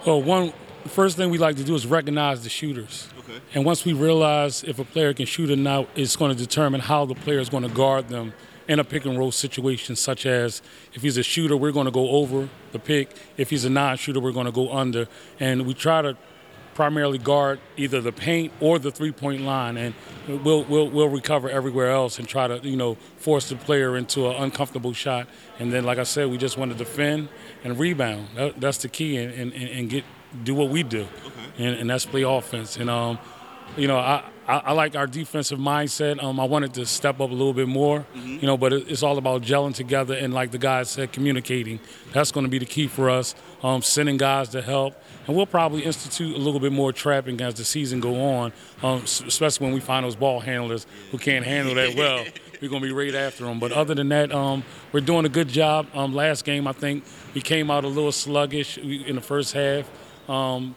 Well, 0.05 0.21
one 0.21 0.53
first 0.87 1.17
thing 1.17 1.29
we 1.29 1.37
like 1.37 1.57
to 1.57 1.63
do 1.63 1.75
is 1.75 1.85
recognize 1.85 2.43
the 2.43 2.49
shooters. 2.49 3.09
Okay. 3.19 3.39
And 3.53 3.65
once 3.65 3.83
we 3.83 3.93
realize 3.93 4.63
if 4.63 4.79
a 4.79 4.85
player 4.85 5.13
can 5.13 5.25
shoot 5.25 5.51
or 5.51 5.55
not, 5.55 5.89
it's 5.95 6.15
going 6.15 6.35
to 6.35 6.37
determine 6.37 6.81
how 6.81 7.05
the 7.05 7.15
player 7.15 7.39
is 7.39 7.49
going 7.49 7.63
to 7.63 7.69
guard 7.69 8.07
them 8.07 8.33
in 8.69 8.79
a 8.79 8.83
pick 8.83 9.03
and 9.05 9.17
roll 9.17 9.31
situation, 9.31 9.95
such 9.95 10.27
as 10.27 10.61
if 10.93 11.01
he's 11.01 11.17
a 11.17 11.23
shooter, 11.23 11.57
we're 11.57 11.71
going 11.71 11.87
to 11.87 11.91
go 11.91 12.09
over 12.11 12.47
the 12.71 12.79
pick. 12.79 13.09
If 13.35 13.49
he's 13.49 13.65
a 13.65 13.69
non 13.69 13.97
shooter, 13.97 14.19
we're 14.19 14.31
going 14.31 14.45
to 14.45 14.51
go 14.51 14.71
under. 14.71 15.07
And 15.39 15.65
we 15.65 15.73
try 15.73 16.03
to 16.03 16.15
primarily 16.79 17.17
guard 17.17 17.59
either 17.75 17.99
the 17.99 18.13
paint 18.13 18.53
or 18.61 18.79
the 18.79 18.89
three 18.89 19.11
point 19.11 19.41
line, 19.41 19.75
and 19.75 19.93
we'll, 20.45 20.63
we'll, 20.63 20.89
we'll 20.89 21.09
recover 21.09 21.49
everywhere 21.49 21.91
else 21.91 22.19
and 22.19 22.25
try 22.25 22.47
to, 22.47 22.57
you 22.65 22.77
know, 22.77 22.95
force 23.17 23.49
the 23.49 23.57
player 23.57 23.97
into 23.97 24.29
an 24.29 24.37
uncomfortable 24.41 24.93
shot. 24.93 25.27
And 25.59 25.73
then, 25.73 25.83
like 25.83 25.97
I 25.97 26.03
said, 26.03 26.29
we 26.29 26.37
just 26.37 26.57
want 26.57 26.71
to 26.71 26.77
defend 26.77 27.27
and 27.65 27.77
rebound. 27.77 28.29
That, 28.35 28.61
that's 28.61 28.77
the 28.77 28.87
key, 28.87 29.17
and, 29.17 29.33
and, 29.33 29.53
and 29.53 29.89
get 29.89 30.05
do 30.45 30.55
what 30.55 30.69
we 30.69 30.83
do, 30.83 31.05
and, 31.57 31.75
and 31.75 31.89
that's 31.89 32.05
play 32.05 32.21
offense. 32.21 32.77
And 32.77 32.89
um, 32.89 33.19
you 33.75 33.89
know, 33.89 33.97
I, 33.97 34.23
I, 34.47 34.57
I 34.67 34.71
like 34.71 34.95
our 34.95 35.05
defensive 35.05 35.59
mindset. 35.59 36.23
Um, 36.23 36.39
I 36.39 36.45
wanted 36.45 36.73
to 36.75 36.85
step 36.85 37.15
up 37.19 37.29
a 37.29 37.33
little 37.33 37.53
bit 37.53 37.67
more, 37.67 38.05
you 38.15 38.47
know, 38.47 38.57
but 38.57 38.71
it, 38.71 38.89
it's 38.89 39.03
all 39.03 39.17
about 39.17 39.41
gelling 39.41 39.75
together 39.75 40.15
and, 40.15 40.33
like 40.33 40.51
the 40.51 40.57
guys 40.57 40.89
said, 40.89 41.11
communicating. 41.11 41.79
That's 42.13 42.31
going 42.31 42.45
to 42.45 42.49
be 42.49 42.57
the 42.57 42.65
key 42.65 42.87
for 42.87 43.09
us. 43.09 43.35
Um, 43.61 43.81
sending 43.81 44.15
guys 44.15 44.47
to 44.49 44.61
help, 44.61 44.95
and 45.27 45.35
we'll 45.35 45.45
probably 45.45 45.83
institute 45.83 46.33
a 46.33 46.39
little 46.39 46.61
bit 46.61 46.71
more 46.71 46.93
trapping 46.93 47.41
as 47.41 47.55
the 47.55 47.65
season 47.65 47.99
go 47.99 48.15
on, 48.23 48.53
um, 48.81 49.01
especially 49.03 49.65
when 49.65 49.73
we 49.73 49.81
find 49.81 50.05
those 50.05 50.15
ball 50.15 50.39
handlers 50.39 50.87
who 51.11 51.17
can't 51.17 51.45
handle 51.45 51.75
that 51.75 51.93
well. 51.93 52.23
We're 52.61 52.69
going 52.69 52.81
to 52.81 52.87
be 52.87 52.93
right 52.93 53.15
after 53.15 53.45
them. 53.45 53.59
But 53.59 53.71
other 53.71 53.95
than 53.95 54.09
that, 54.09 54.33
um, 54.33 54.63
we're 54.91 54.99
doing 54.99 55.25
a 55.25 55.29
good 55.29 55.47
job. 55.47 55.87
Um, 55.93 56.13
last 56.13 56.43
game, 56.43 56.67
I 56.67 56.73
think 56.73 57.05
we 57.33 57.41
came 57.41 57.71
out 57.71 57.85
a 57.85 57.87
little 57.87 58.11
sluggish 58.11 58.77
in 58.77 59.15
the 59.15 59.21
first 59.21 59.53
half. 59.53 59.89
Um, 60.29 60.75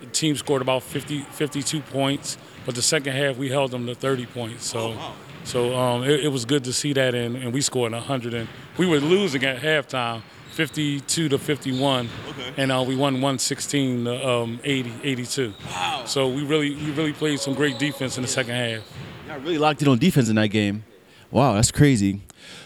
the 0.00 0.06
team 0.06 0.36
scored 0.36 0.62
about 0.62 0.82
50, 0.82 1.20
52 1.20 1.80
points, 1.80 2.38
but 2.66 2.74
the 2.74 2.82
second 2.82 3.14
half 3.14 3.36
we 3.36 3.48
held 3.48 3.70
them 3.70 3.86
to 3.86 3.94
30 3.94 4.26
points. 4.26 4.66
So, 4.66 4.96
so 5.44 5.76
um, 5.76 6.02
it, 6.02 6.24
it 6.24 6.28
was 6.28 6.44
good 6.44 6.64
to 6.64 6.72
see 6.72 6.92
that, 6.92 7.14
and, 7.14 7.36
and 7.36 7.52
we 7.52 7.60
scored 7.60 7.92
100. 7.92 8.34
And 8.34 8.48
we 8.76 8.86
were 8.86 8.98
losing 8.98 9.44
at 9.44 9.60
halftime, 9.60 10.22
52 10.52 11.30
to 11.30 11.38
51, 11.38 12.08
and 12.56 12.70
uh, 12.70 12.84
we 12.86 12.94
won 12.94 13.14
116 13.14 14.04
to 14.04 14.28
um, 14.28 14.60
80, 14.62 14.92
82. 15.02 15.54
Wow! 15.66 16.04
So 16.06 16.28
we 16.28 16.44
really, 16.44 16.74
we 16.74 16.90
really 16.92 17.12
played 17.12 17.40
some 17.40 17.54
great 17.54 17.78
defense 17.78 18.16
in 18.16 18.22
the 18.22 18.28
second 18.28 18.54
half. 18.54 18.82
Yeah, 19.26 19.36
really 19.36 19.58
locked 19.58 19.80
in 19.82 19.88
on 19.88 19.98
defense 19.98 20.28
in 20.28 20.36
that 20.36 20.48
game. 20.48 20.84
Wow, 21.30 21.54
that's 21.54 21.70
crazy. 21.70 22.20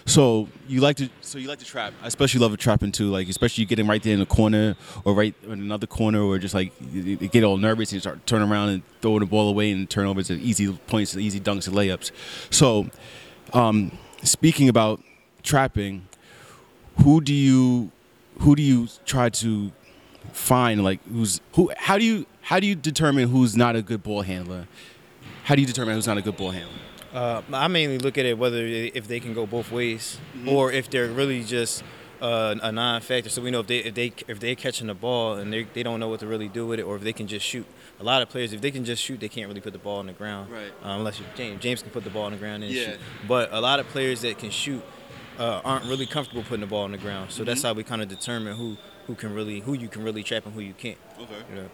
So 0.04 0.48
you 0.66 0.80
like 0.80 0.96
to 0.96 1.08
so 1.20 1.38
you 1.38 1.46
like 1.46 1.60
to 1.60 1.64
trap. 1.64 1.92
I 2.02 2.08
especially 2.08 2.40
love 2.40 2.52
a 2.52 2.56
trapping 2.56 2.90
too. 2.90 3.10
Like 3.10 3.28
especially 3.28 3.62
you 3.62 3.68
getting 3.68 3.86
right 3.86 4.02
there 4.02 4.14
in 4.14 4.18
the 4.18 4.26
corner 4.26 4.74
or 5.04 5.14
right 5.14 5.34
in 5.44 5.52
another 5.52 5.86
corner 5.86 6.22
or 6.22 6.38
just 6.38 6.54
like 6.54 6.72
you, 6.92 7.02
you 7.02 7.28
get 7.28 7.44
all 7.44 7.56
nervous 7.56 7.90
and 7.90 7.94
you 7.94 8.00
start 8.00 8.26
turning 8.26 8.50
around 8.50 8.70
and 8.70 8.82
throwing 9.00 9.20
the 9.20 9.26
ball 9.26 9.48
away 9.48 9.70
and 9.70 9.88
turnovers 9.88 10.30
and 10.30 10.40
easy 10.40 10.72
points, 10.86 11.16
easy 11.16 11.38
dunks 11.38 11.68
and 11.68 11.76
layups. 11.76 12.10
So 12.50 12.88
um, 13.52 13.96
speaking 14.22 14.68
about 14.68 15.00
trapping, 15.42 16.06
who 17.02 17.20
do 17.20 17.32
you 17.34 17.90
who 18.40 18.54
do 18.56 18.62
you 18.62 18.88
try 19.04 19.28
to 19.30 19.72
find 20.32 20.82
like 20.84 21.00
who's 21.08 21.40
who 21.54 21.70
how 21.76 21.98
do 21.98 22.04
you 22.04 22.26
how 22.42 22.60
do 22.60 22.66
you 22.66 22.74
determine 22.74 23.28
who's 23.28 23.56
not 23.56 23.76
a 23.76 23.82
good 23.82 24.02
ball 24.02 24.22
handler? 24.22 24.66
How 25.44 25.54
do 25.54 25.60
you 25.60 25.66
determine 25.66 25.94
who's 25.94 26.06
not 26.06 26.18
a 26.18 26.22
good 26.22 26.36
ball 26.36 26.50
handler? 26.50 26.74
Uh, 27.12 27.40
I 27.52 27.68
mainly 27.68 27.98
look 27.98 28.18
at 28.18 28.26
it 28.26 28.36
whether 28.36 28.58
if 28.64 29.08
they 29.08 29.20
can 29.20 29.32
go 29.32 29.46
both 29.46 29.70
ways 29.72 30.18
or 30.46 30.70
if 30.72 30.90
they're 30.90 31.08
really 31.08 31.42
just 31.44 31.82
uh, 32.20 32.54
a 32.62 32.72
non-factor. 32.72 33.30
So 33.30 33.42
we 33.42 33.50
know 33.50 33.60
if 33.60 33.66
they 33.66 33.78
if 33.78 33.94
they 33.94 34.12
if 34.28 34.40
they're 34.40 34.54
catching 34.54 34.86
the 34.88 34.94
ball 34.94 35.34
and 35.34 35.52
they 35.52 35.64
they 35.64 35.82
don't 35.82 36.00
know 36.00 36.08
what 36.08 36.20
to 36.20 36.26
really 36.26 36.48
do 36.48 36.66
with 36.66 36.78
it, 36.80 36.82
or 36.82 36.96
if 36.96 37.02
they 37.02 37.12
can 37.12 37.26
just 37.26 37.44
shoot. 37.46 37.66
A 37.98 38.04
lot 38.04 38.20
of 38.20 38.28
players, 38.28 38.52
if 38.52 38.60
they 38.60 38.70
can 38.70 38.84
just 38.84 39.02
shoot, 39.02 39.20
they 39.20 39.28
can't 39.28 39.48
really 39.48 39.60
put 39.62 39.72
the 39.72 39.78
ball 39.78 39.98
on 39.98 40.06
the 40.06 40.12
ground. 40.12 40.50
Right. 40.50 40.70
Um, 40.82 40.98
unless 40.98 41.18
you, 41.18 41.24
James 41.34 41.60
James 41.62 41.82
can 41.82 41.90
put 41.90 42.04
the 42.04 42.10
ball 42.10 42.24
on 42.24 42.32
the 42.32 42.38
ground 42.38 42.62
and 42.64 42.72
Yeah. 42.72 42.84
shoot. 42.84 43.00
But 43.26 43.52
a 43.52 43.60
lot 43.60 43.80
of 43.80 43.88
players 43.88 44.20
that 44.22 44.38
can 44.38 44.50
shoot 44.50 44.82
uh, 45.38 45.60
aren't 45.64 45.86
really 45.86 46.06
comfortable 46.06 46.42
putting 46.42 46.60
the 46.60 46.66
ball 46.66 46.84
on 46.84 46.92
the 46.92 46.98
ground. 46.98 47.30
So 47.30 47.44
that's 47.44 47.62
how 47.62 47.72
we 47.72 47.82
kind 47.82 48.02
of 48.02 48.08
determine 48.08 48.56
who 48.56 48.76
who 49.06 49.14
can 49.14 49.34
really 49.34 49.60
who 49.60 49.74
you 49.74 49.88
can 49.88 50.02
really 50.02 50.22
trap 50.22 50.46
and 50.46 50.54
who 50.54 50.60
you 50.60 50.74
can't. 50.74 50.98
Okay. 51.20 51.34
You 51.50 51.62
know? 51.62 51.68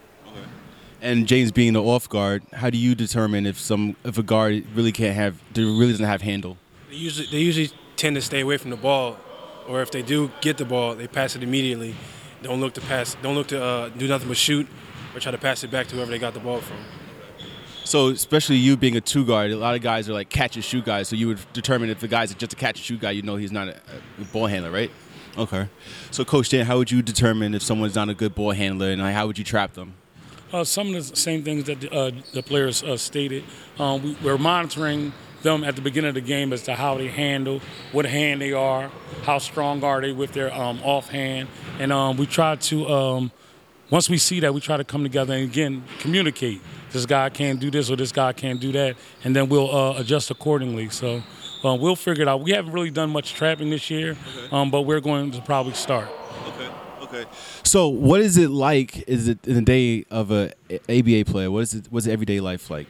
And 1.00 1.26
James 1.26 1.50
being 1.50 1.72
the 1.72 1.82
off 1.82 2.08
guard, 2.08 2.44
how 2.52 2.70
do 2.70 2.78
you 2.78 2.94
determine 2.94 3.44
if 3.44 3.58
some 3.58 3.96
if 4.04 4.18
a 4.18 4.22
guard 4.22 4.64
really 4.74 4.92
can't 4.92 5.16
have 5.16 5.40
really 5.56 5.90
doesn't 5.90 6.06
have 6.06 6.22
handle? 6.22 6.56
They 6.90 6.96
usually 6.96 7.26
they 7.26 7.40
usually 7.40 7.70
tend 7.96 8.16
to 8.16 8.22
stay 8.22 8.40
away 8.40 8.56
from 8.56 8.70
the 8.70 8.76
ball, 8.76 9.16
or 9.68 9.82
if 9.82 9.90
they 9.90 10.02
do 10.02 10.30
get 10.40 10.58
the 10.58 10.64
ball, 10.64 10.94
they 10.94 11.08
pass 11.08 11.34
it 11.34 11.42
immediately. 11.42 11.94
Don't 12.42 12.60
look 12.60 12.74
to 12.74 12.80
pass. 12.82 13.16
Don't 13.22 13.34
look 13.34 13.48
to 13.48 13.62
uh, 13.62 13.88
do 13.90 14.06
nothing 14.06 14.28
but 14.28 14.36
shoot, 14.36 14.66
or 15.14 15.20
try 15.20 15.32
to 15.32 15.38
pass 15.38 15.64
it 15.64 15.70
back 15.70 15.86
to 15.88 15.96
whoever 15.96 16.10
they 16.10 16.18
got 16.18 16.34
the 16.34 16.40
ball 16.40 16.60
from. 16.60 16.78
So 17.92 18.08
especially 18.08 18.56
you 18.56 18.78
being 18.78 18.96
a 18.96 19.02
two 19.02 19.22
guard, 19.22 19.50
a 19.50 19.56
lot 19.58 19.74
of 19.74 19.82
guys 19.82 20.08
are 20.08 20.14
like 20.14 20.30
catch 20.30 20.56
and 20.56 20.64
shoot 20.64 20.82
guys. 20.82 21.08
So 21.08 21.14
you 21.14 21.28
would 21.28 21.52
determine 21.52 21.90
if 21.90 22.00
the 22.00 22.08
guy's 22.08 22.34
just 22.34 22.54
a 22.54 22.56
catch 22.56 22.78
and 22.78 22.84
shoot 22.86 23.00
guy, 23.00 23.10
you 23.10 23.20
know 23.20 23.36
he's 23.36 23.52
not 23.52 23.68
a, 23.68 23.76
a 24.18 24.24
ball 24.32 24.46
handler, 24.46 24.70
right? 24.70 24.90
Okay. 25.36 25.68
So 26.10 26.24
Coach 26.24 26.46
Stan, 26.46 26.64
how 26.64 26.78
would 26.78 26.90
you 26.90 27.02
determine 27.02 27.54
if 27.54 27.60
someone's 27.62 27.94
not 27.94 28.08
a 28.08 28.14
good 28.14 28.34
ball 28.34 28.52
handler, 28.52 28.88
and 28.88 29.02
how 29.02 29.26
would 29.26 29.36
you 29.36 29.44
trap 29.44 29.74
them? 29.74 29.92
Uh, 30.54 30.64
some 30.64 30.94
of 30.94 31.10
the 31.10 31.14
same 31.14 31.42
things 31.42 31.64
that 31.64 31.82
the, 31.82 31.92
uh, 31.92 32.12
the 32.32 32.42
players 32.42 32.82
uh, 32.82 32.96
stated. 32.96 33.44
Um, 33.78 34.02
we, 34.02 34.16
we're 34.24 34.38
monitoring 34.38 35.12
them 35.42 35.62
at 35.62 35.76
the 35.76 35.82
beginning 35.82 36.08
of 36.08 36.14
the 36.14 36.22
game 36.22 36.54
as 36.54 36.62
to 36.62 36.74
how 36.74 36.96
they 36.96 37.08
handle, 37.08 37.60
what 37.92 38.06
hand 38.06 38.40
they 38.40 38.54
are, 38.54 38.90
how 39.24 39.36
strong 39.36 39.84
are 39.84 40.00
they 40.00 40.12
with 40.12 40.32
their 40.32 40.50
um, 40.54 40.80
offhand, 40.82 41.46
and 41.78 41.92
um, 41.92 42.16
we 42.16 42.24
try 42.24 42.56
to. 42.56 42.88
Um, 42.88 43.32
once 43.92 44.08
we 44.08 44.16
see 44.16 44.40
that, 44.40 44.54
we 44.54 44.60
try 44.60 44.78
to 44.78 44.84
come 44.84 45.02
together 45.02 45.34
and 45.34 45.44
again 45.44 45.84
communicate. 45.98 46.62
This 46.92 47.04
guy 47.04 47.28
can't 47.28 47.60
do 47.60 47.70
this 47.70 47.90
or 47.90 47.96
this 47.96 48.10
guy 48.10 48.32
can't 48.32 48.58
do 48.58 48.72
that, 48.72 48.96
and 49.22 49.36
then 49.36 49.50
we'll 49.50 49.70
uh, 49.70 49.98
adjust 49.98 50.30
accordingly. 50.30 50.88
So 50.88 51.22
um, 51.62 51.78
we'll 51.78 51.94
figure 51.94 52.22
it 52.22 52.28
out. 52.28 52.40
We 52.40 52.52
haven't 52.52 52.72
really 52.72 52.90
done 52.90 53.10
much 53.10 53.34
trapping 53.34 53.68
this 53.68 53.90
year, 53.90 54.16
um, 54.50 54.70
but 54.70 54.82
we're 54.82 55.00
going 55.00 55.30
to 55.32 55.42
probably 55.42 55.74
start. 55.74 56.08
Okay. 56.48 56.70
Okay. 57.02 57.24
So, 57.64 57.88
what 57.88 58.22
is 58.22 58.38
it 58.38 58.48
like? 58.48 59.06
Is 59.06 59.28
it 59.28 59.46
in 59.46 59.56
the 59.56 59.62
day 59.62 60.06
of 60.10 60.30
a 60.30 60.52
ABA 60.88 61.30
player? 61.30 61.50
What 61.50 61.60
is 61.60 61.74
it? 61.74 61.88
What's 61.90 62.06
everyday 62.06 62.40
life 62.40 62.70
like? 62.70 62.88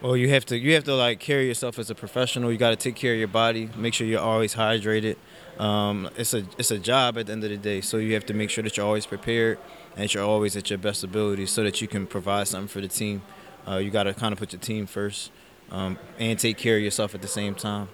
Well, 0.00 0.16
you 0.16 0.28
have 0.28 0.46
to 0.46 0.56
you 0.56 0.74
have 0.74 0.84
to 0.84 0.94
like 0.94 1.18
carry 1.18 1.48
yourself 1.48 1.80
as 1.80 1.90
a 1.90 1.94
professional. 1.96 2.52
You 2.52 2.58
got 2.58 2.70
to 2.70 2.76
take 2.76 2.94
care 2.94 3.14
of 3.14 3.18
your 3.18 3.26
body. 3.26 3.68
Make 3.76 3.94
sure 3.94 4.06
you're 4.06 4.20
always 4.20 4.54
hydrated. 4.54 5.16
Um, 5.58 6.10
it's 6.16 6.34
a 6.34 6.44
it's 6.58 6.70
a 6.70 6.78
job 6.78 7.16
at 7.16 7.26
the 7.26 7.32
end 7.32 7.44
of 7.44 7.50
the 7.50 7.56
day, 7.56 7.80
so 7.80 7.96
you 7.96 8.14
have 8.14 8.26
to 8.26 8.34
make 8.34 8.50
sure 8.50 8.62
that 8.62 8.76
you're 8.76 8.86
always 8.86 9.06
prepared 9.06 9.58
and 9.94 10.04
that 10.04 10.12
you're 10.12 10.24
always 10.24 10.56
at 10.56 10.68
your 10.68 10.78
best 10.78 11.02
ability, 11.02 11.46
so 11.46 11.62
that 11.62 11.80
you 11.80 11.88
can 11.88 12.06
provide 12.06 12.46
something 12.48 12.68
for 12.68 12.80
the 12.80 12.88
team. 12.88 13.22
Uh, 13.66 13.78
you 13.78 13.90
got 13.90 14.04
to 14.04 14.14
kind 14.14 14.32
of 14.32 14.38
put 14.38 14.52
your 14.52 14.60
team 14.60 14.86
first 14.86 15.32
um, 15.70 15.98
and 16.18 16.38
take 16.38 16.58
care 16.58 16.76
of 16.76 16.82
yourself 16.82 17.14
at 17.14 17.22
the 17.22 17.28
same 17.28 17.54
time. 17.54 17.88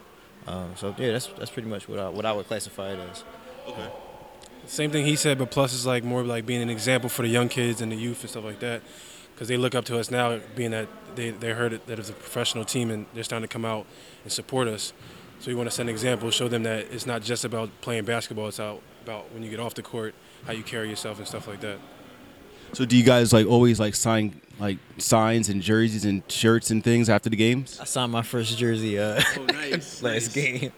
Uh, 0.46 0.74
so 0.74 0.94
yeah, 0.98 1.12
that's 1.12 1.28
that's 1.38 1.50
pretty 1.50 1.68
much 1.68 1.88
what 1.88 1.98
I 1.98 2.08
what 2.08 2.26
I 2.26 2.32
would 2.32 2.46
classify 2.48 2.90
it 2.90 2.98
as. 3.10 3.24
Okay. 3.68 3.88
Same 4.66 4.90
thing 4.90 5.06
he 5.06 5.16
said, 5.16 5.38
but 5.38 5.50
plus 5.50 5.72
it's 5.74 5.86
like 5.86 6.04
more 6.04 6.24
like 6.24 6.46
being 6.46 6.62
an 6.62 6.70
example 6.70 7.08
for 7.08 7.22
the 7.22 7.28
young 7.28 7.48
kids 7.48 7.80
and 7.80 7.92
the 7.92 7.96
youth 7.96 8.20
and 8.22 8.30
stuff 8.30 8.44
like 8.44 8.60
that, 8.60 8.82
because 9.34 9.48
they 9.48 9.56
look 9.56 9.74
up 9.74 9.84
to 9.84 9.98
us 9.98 10.10
now, 10.10 10.40
being 10.56 10.72
that 10.72 10.88
they 11.14 11.30
they 11.30 11.52
heard 11.52 11.72
it, 11.72 11.86
that 11.86 11.98
it's 11.98 12.10
a 12.10 12.12
professional 12.12 12.64
team 12.64 12.90
and 12.90 13.06
they're 13.14 13.24
starting 13.24 13.48
to 13.48 13.52
come 13.52 13.64
out 13.64 13.86
and 14.24 14.32
support 14.32 14.66
us. 14.68 14.92
So 15.42 15.50
you 15.50 15.56
want 15.56 15.68
to 15.68 15.74
set 15.74 15.82
an 15.82 15.88
example, 15.88 16.30
show 16.30 16.46
them 16.46 16.62
that 16.62 16.86
it's 16.92 17.04
not 17.04 17.20
just 17.20 17.44
about 17.44 17.68
playing 17.80 18.04
basketball. 18.04 18.46
It's 18.46 18.60
about 18.60 18.80
when 19.32 19.42
you 19.42 19.50
get 19.50 19.58
off 19.58 19.74
the 19.74 19.82
court, 19.82 20.14
how 20.46 20.52
you 20.52 20.62
carry 20.62 20.88
yourself 20.88 21.18
and 21.18 21.26
stuff 21.26 21.48
like 21.48 21.60
that. 21.62 21.78
So, 22.74 22.84
do 22.84 22.96
you 22.96 23.02
guys 23.02 23.32
like 23.32 23.48
always 23.48 23.80
like 23.80 23.96
sign 23.96 24.40
like 24.60 24.78
signs 24.98 25.48
and 25.48 25.60
jerseys 25.60 26.04
and 26.04 26.22
shirts 26.30 26.70
and 26.70 26.82
things 26.84 27.10
after 27.10 27.28
the 27.28 27.34
games? 27.34 27.80
I 27.80 27.84
signed 27.86 28.12
my 28.12 28.22
first 28.22 28.56
jersey 28.56 29.00
uh, 29.00 29.20
Oh, 29.36 29.44
nice. 29.52 30.00
last 30.00 30.32
game. 30.32 30.70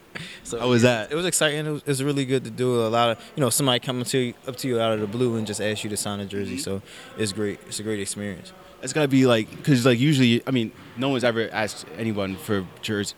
So 0.45 0.59
How 0.59 0.71
was 0.71 0.81
that? 0.81 1.13
It 1.13 1.15
was 1.15 1.27
exciting. 1.27 1.67
It 1.67 1.71
was, 1.71 1.83
it 1.83 1.89
was 1.89 2.03
really 2.03 2.25
good 2.25 2.45
to 2.45 2.51
do 2.51 2.87
a 2.87 2.89
lot 2.89 3.11
of 3.11 3.33
you 3.37 3.43
know 3.43 3.51
somebody 3.51 3.81
coming 3.81 4.05
to 4.05 4.19
you, 4.19 4.35
up 4.49 4.57
to 4.57 4.69
you 4.69 4.81
out 4.81 4.93
of 4.95 5.01
the 5.01 5.07
blue 5.07 5.37
and 5.37 5.47
just 5.47 5.61
ask 5.61 5.85
you 5.85 5.91
to 5.91 5.97
sign 5.99 6.21
a 6.21 6.25
jersey. 6.25 6.55
Mm-hmm. 6.55 6.61
So 6.63 6.83
it's 7.19 7.35
great. 7.35 7.61
It's 7.67 7.81
a 7.81 7.83
great 7.83 8.01
experience. 8.01 8.55
It's 8.83 8.95
gotta 8.95 9.09
be 9.09 9.27
like 9.27 9.51
because 9.51 9.85
like 9.85 9.99
usually 9.99 10.43
I 10.47 10.53
mean 10.53 10.73
no 10.97 11.11
one's 11.11 11.23
ever 11.23 11.51
asked 11.53 11.85
anyone 11.99 12.37
for 12.37 12.67
jersey. 12.81 13.15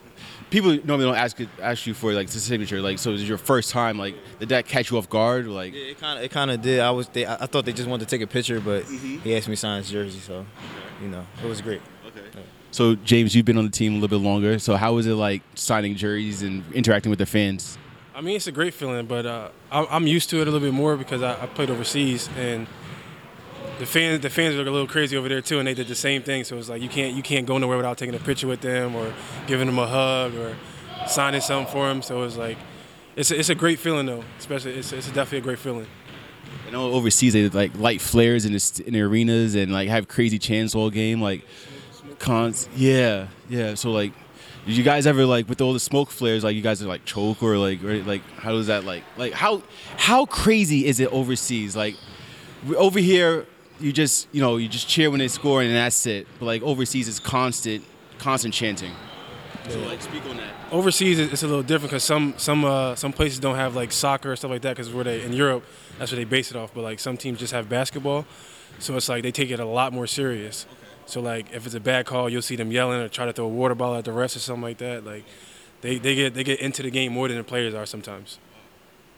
People 0.51 0.79
normally 0.85 1.07
don't 1.07 1.17
ask 1.17 1.39
ask 1.61 1.87
you 1.87 1.95
for 1.95 2.13
like 2.13 2.29
the 2.29 2.39
signature. 2.39 2.81
Like 2.81 2.99
so, 2.99 3.11
is 3.13 3.29
your 3.29 3.39
first 3.39 3.71
time? 3.71 3.99
Like 3.99 4.15
did 4.39 4.51
that 4.51 4.67
catch 4.67 4.91
you 4.91 4.99
off 4.99 5.09
guard? 5.11 5.47
Like 5.49 5.75
Yeah, 5.75 5.81
it 5.81 6.01
kind 6.01 6.19
of 6.19 6.25
it 6.25 6.31
kind 6.31 6.51
of 6.51 6.63
did. 6.63 6.81
I 6.81 6.91
was 6.93 7.09
they, 7.09 7.27
I 7.27 7.35
I 7.35 7.47
thought 7.47 7.65
they 7.65 7.73
just 7.73 7.89
wanted 7.89 8.09
to 8.09 8.17
take 8.17 8.23
a 8.23 8.31
picture, 8.31 8.61
but 8.61 8.85
Mm-hmm. 8.85 9.19
he 9.21 9.37
asked 9.37 9.49
me 9.49 9.55
to 9.55 9.61
sign 9.61 9.79
his 9.83 9.91
jersey. 9.91 10.21
So 10.21 10.47
you 11.03 11.09
know 11.09 11.27
it 11.43 11.47
was 11.49 11.61
great. 11.61 11.81
Okay. 12.07 12.21
So, 12.71 12.95
James, 12.95 13.35
you've 13.35 13.47
been 13.47 13.57
on 13.57 13.65
the 13.65 13.71
team 13.71 13.93
a 13.93 13.95
little 13.99 14.19
bit 14.19 14.23
longer. 14.25 14.59
So 14.59 14.77
how 14.77 14.95
was 14.95 15.07
it 15.07 15.15
like 15.15 15.43
signing 15.55 15.95
jerseys 15.97 16.43
and 16.43 16.63
interacting 16.75 17.09
with 17.11 17.19
the 17.19 17.25
fans? 17.27 17.79
I 18.15 18.21
mean, 18.21 18.37
it's 18.37 18.47
a 18.47 18.53
great 18.53 18.75
feeling, 18.75 19.07
but 19.07 19.25
uh, 19.27 19.49
I'm 19.73 19.87
I'm 19.91 20.07
used 20.07 20.31
to 20.31 20.37
it 20.41 20.43
a 20.43 20.51
little 20.51 20.61
bit 20.61 20.75
more 20.75 20.97
because 20.97 21.23
I, 21.23 21.43
I 21.43 21.47
played 21.47 21.71
overseas 21.71 22.29
and 22.37 22.67
the 23.79 23.87
fans 23.87 24.21
the 24.21 24.31
fans 24.31 24.57
are 24.57 24.63
a 24.63 24.65
little 24.65 24.87
crazy 24.87 25.17
over 25.17 25.29
there 25.29 25.43
too, 25.43 25.59
and 25.59 25.67
they 25.67 25.75
did 25.75 25.89
the 25.89 25.95
same 25.95 26.23
thing. 26.23 26.45
So 26.45 26.57
it's 26.57 26.69
like 26.69 26.83
you 26.83 26.89
can't 26.89 27.15
you 27.15 27.23
can't 27.23 27.47
go 27.47 27.59
nowhere 27.59 27.77
without 27.77 27.99
taking 27.99 28.15
a 28.15 28.19
picture 28.19 28.47
with 28.47 28.61
them 28.61 28.95
or 28.95 29.13
giving 29.47 29.67
them 29.67 29.79
a 29.79 29.87
hug 29.87 30.35
or 30.35 30.57
signing 31.07 31.41
something 31.41 31.73
for 31.73 31.89
them. 31.89 32.03
So 32.03 32.23
it's 32.23 32.37
like 32.37 32.59
it's 33.17 33.31
a, 33.31 33.39
it's 33.39 33.49
a 33.49 33.55
great 33.55 33.79
feeling 33.79 34.07
though, 34.07 34.25
especially 34.39 34.75
it's 34.75 34.93
it's 34.93 35.09
definitely 35.09 35.39
a 35.39 35.43
great 35.43 35.59
feeling. 35.59 35.87
I 36.67 36.71
know 36.71 36.93
overseas 36.93 37.33
they 37.33 37.49
like 37.49 37.77
light 37.79 38.01
flares 38.01 38.45
in 38.45 38.53
the, 38.53 38.83
in 38.87 38.93
the 38.95 39.03
arenas 39.03 39.55
and 39.55 39.73
like 39.73 39.89
have 39.89 40.09
crazy 40.09 40.39
chants 40.39 40.75
all 40.75 40.91
game. 40.91 41.21
Like 41.21 41.45
cons, 42.19 42.69
yeah, 42.75 43.29
yeah. 43.49 43.75
So 43.75 43.93
like, 43.93 44.13
did 44.67 44.77
you 44.77 44.83
guys 44.83 45.07
ever 45.07 45.25
like 45.27 45.49
with 45.49 45.61
all 45.61 45.73
the 45.73 45.81
smoke 45.81 46.11
flares? 46.11 46.45
Like 46.45 46.57
you 46.57 46.63
guys 46.63 46.83
are 46.83 46.87
like 46.87 47.05
choke 47.05 47.43
or 47.43 47.57
like 47.59 47.85
or, 47.85 48.03
like 48.03 48.23
how 48.37 48.53
does 48.53 48.67
that 48.67 48.85
like 48.85 49.05
like 49.17 49.33
how 49.33 49.63
how 49.97 50.27
crazy 50.27 50.87
is 50.87 50.99
it 50.99 51.13
overseas? 51.13 51.77
Like 51.77 51.97
over 52.77 52.99
here, 52.99 53.47
you 53.81 53.93
just 53.93 54.29
you 54.33 54.41
know 54.41 54.57
you 54.57 54.69
just 54.69 54.89
cheer 54.89 55.11
when 55.11 55.19
they 55.19 55.29
score 55.29 55.63
and 55.63 55.75
that's 55.75 56.07
it. 56.07 56.27
But 56.39 56.47
like 56.47 56.63
overseas, 56.63 57.09
it's 57.09 57.21
constant 57.21 57.85
constant 58.19 58.55
chanting. 58.55 58.93
So 59.69 59.79
like 59.81 60.01
speak 60.01 60.25
on 60.27 60.37
that. 60.37 60.55
Overseas 60.73 61.19
it's 61.19 61.43
a 61.43 61.47
little 61.47 61.63
different 61.63 61.91
because 61.91 62.05
some 62.05 62.35
some 62.37 62.65
uh, 62.65 62.95
some 62.95 63.13
places 63.13 63.39
don't 63.39 63.57
have 63.57 63.75
like 63.75 63.93
soccer 63.93 64.33
or 64.33 64.37
stuff 64.37 64.51
like 64.51 64.63
that 64.63 64.77
because 64.77 64.93
where 64.93 65.05
they 65.05 65.23
in 65.23 65.33
Europe 65.33 65.65
that's 65.99 66.13
where 66.13 66.17
they 66.17 66.25
base 66.25 66.51
it 66.51 66.57
off. 66.57 66.73
But 66.75 66.83
like 66.83 66.99
some 67.01 67.17
teams 67.17 67.39
just 67.39 67.53
have 67.53 67.69
basketball, 67.69 68.27
so 68.79 68.97
it's 68.97 69.09
like 69.09 69.23
they 69.23 69.33
take 69.33 69.51
it 69.51 69.61
a 69.61 69.65
lot 69.65 69.93
more 69.93 70.07
serious. 70.07 70.67
So 71.07 71.21
like 71.21 71.53
if 71.53 71.67
it's 71.67 71.75
a 71.75 71.81
bad 71.81 72.07
call, 72.07 72.29
you'll 72.29 72.43
see 72.43 72.57
them 72.57 72.71
yelling 72.71 73.01
or 73.01 73.09
try 73.09 73.27
to 73.27 73.33
throw 73.33 73.47
a 73.47 73.49
water 73.49 73.75
bottle 73.75 73.97
at 73.97 74.05
the 74.05 74.11
refs 74.11 74.37
or 74.37 74.41
something 74.41 74.63
like 74.63 74.79
that. 74.79 75.05
Like 75.05 75.25
they, 75.81 75.99
they 75.99 76.15
get 76.15 76.35
they 76.35 76.45
get 76.45 76.61
into 76.61 76.83
the 76.83 76.91
game 76.91 77.13
more 77.13 77.29
than 77.29 77.37
the 77.37 77.45
players 77.45 77.75
are 77.75 77.87
sometimes. 77.87 78.39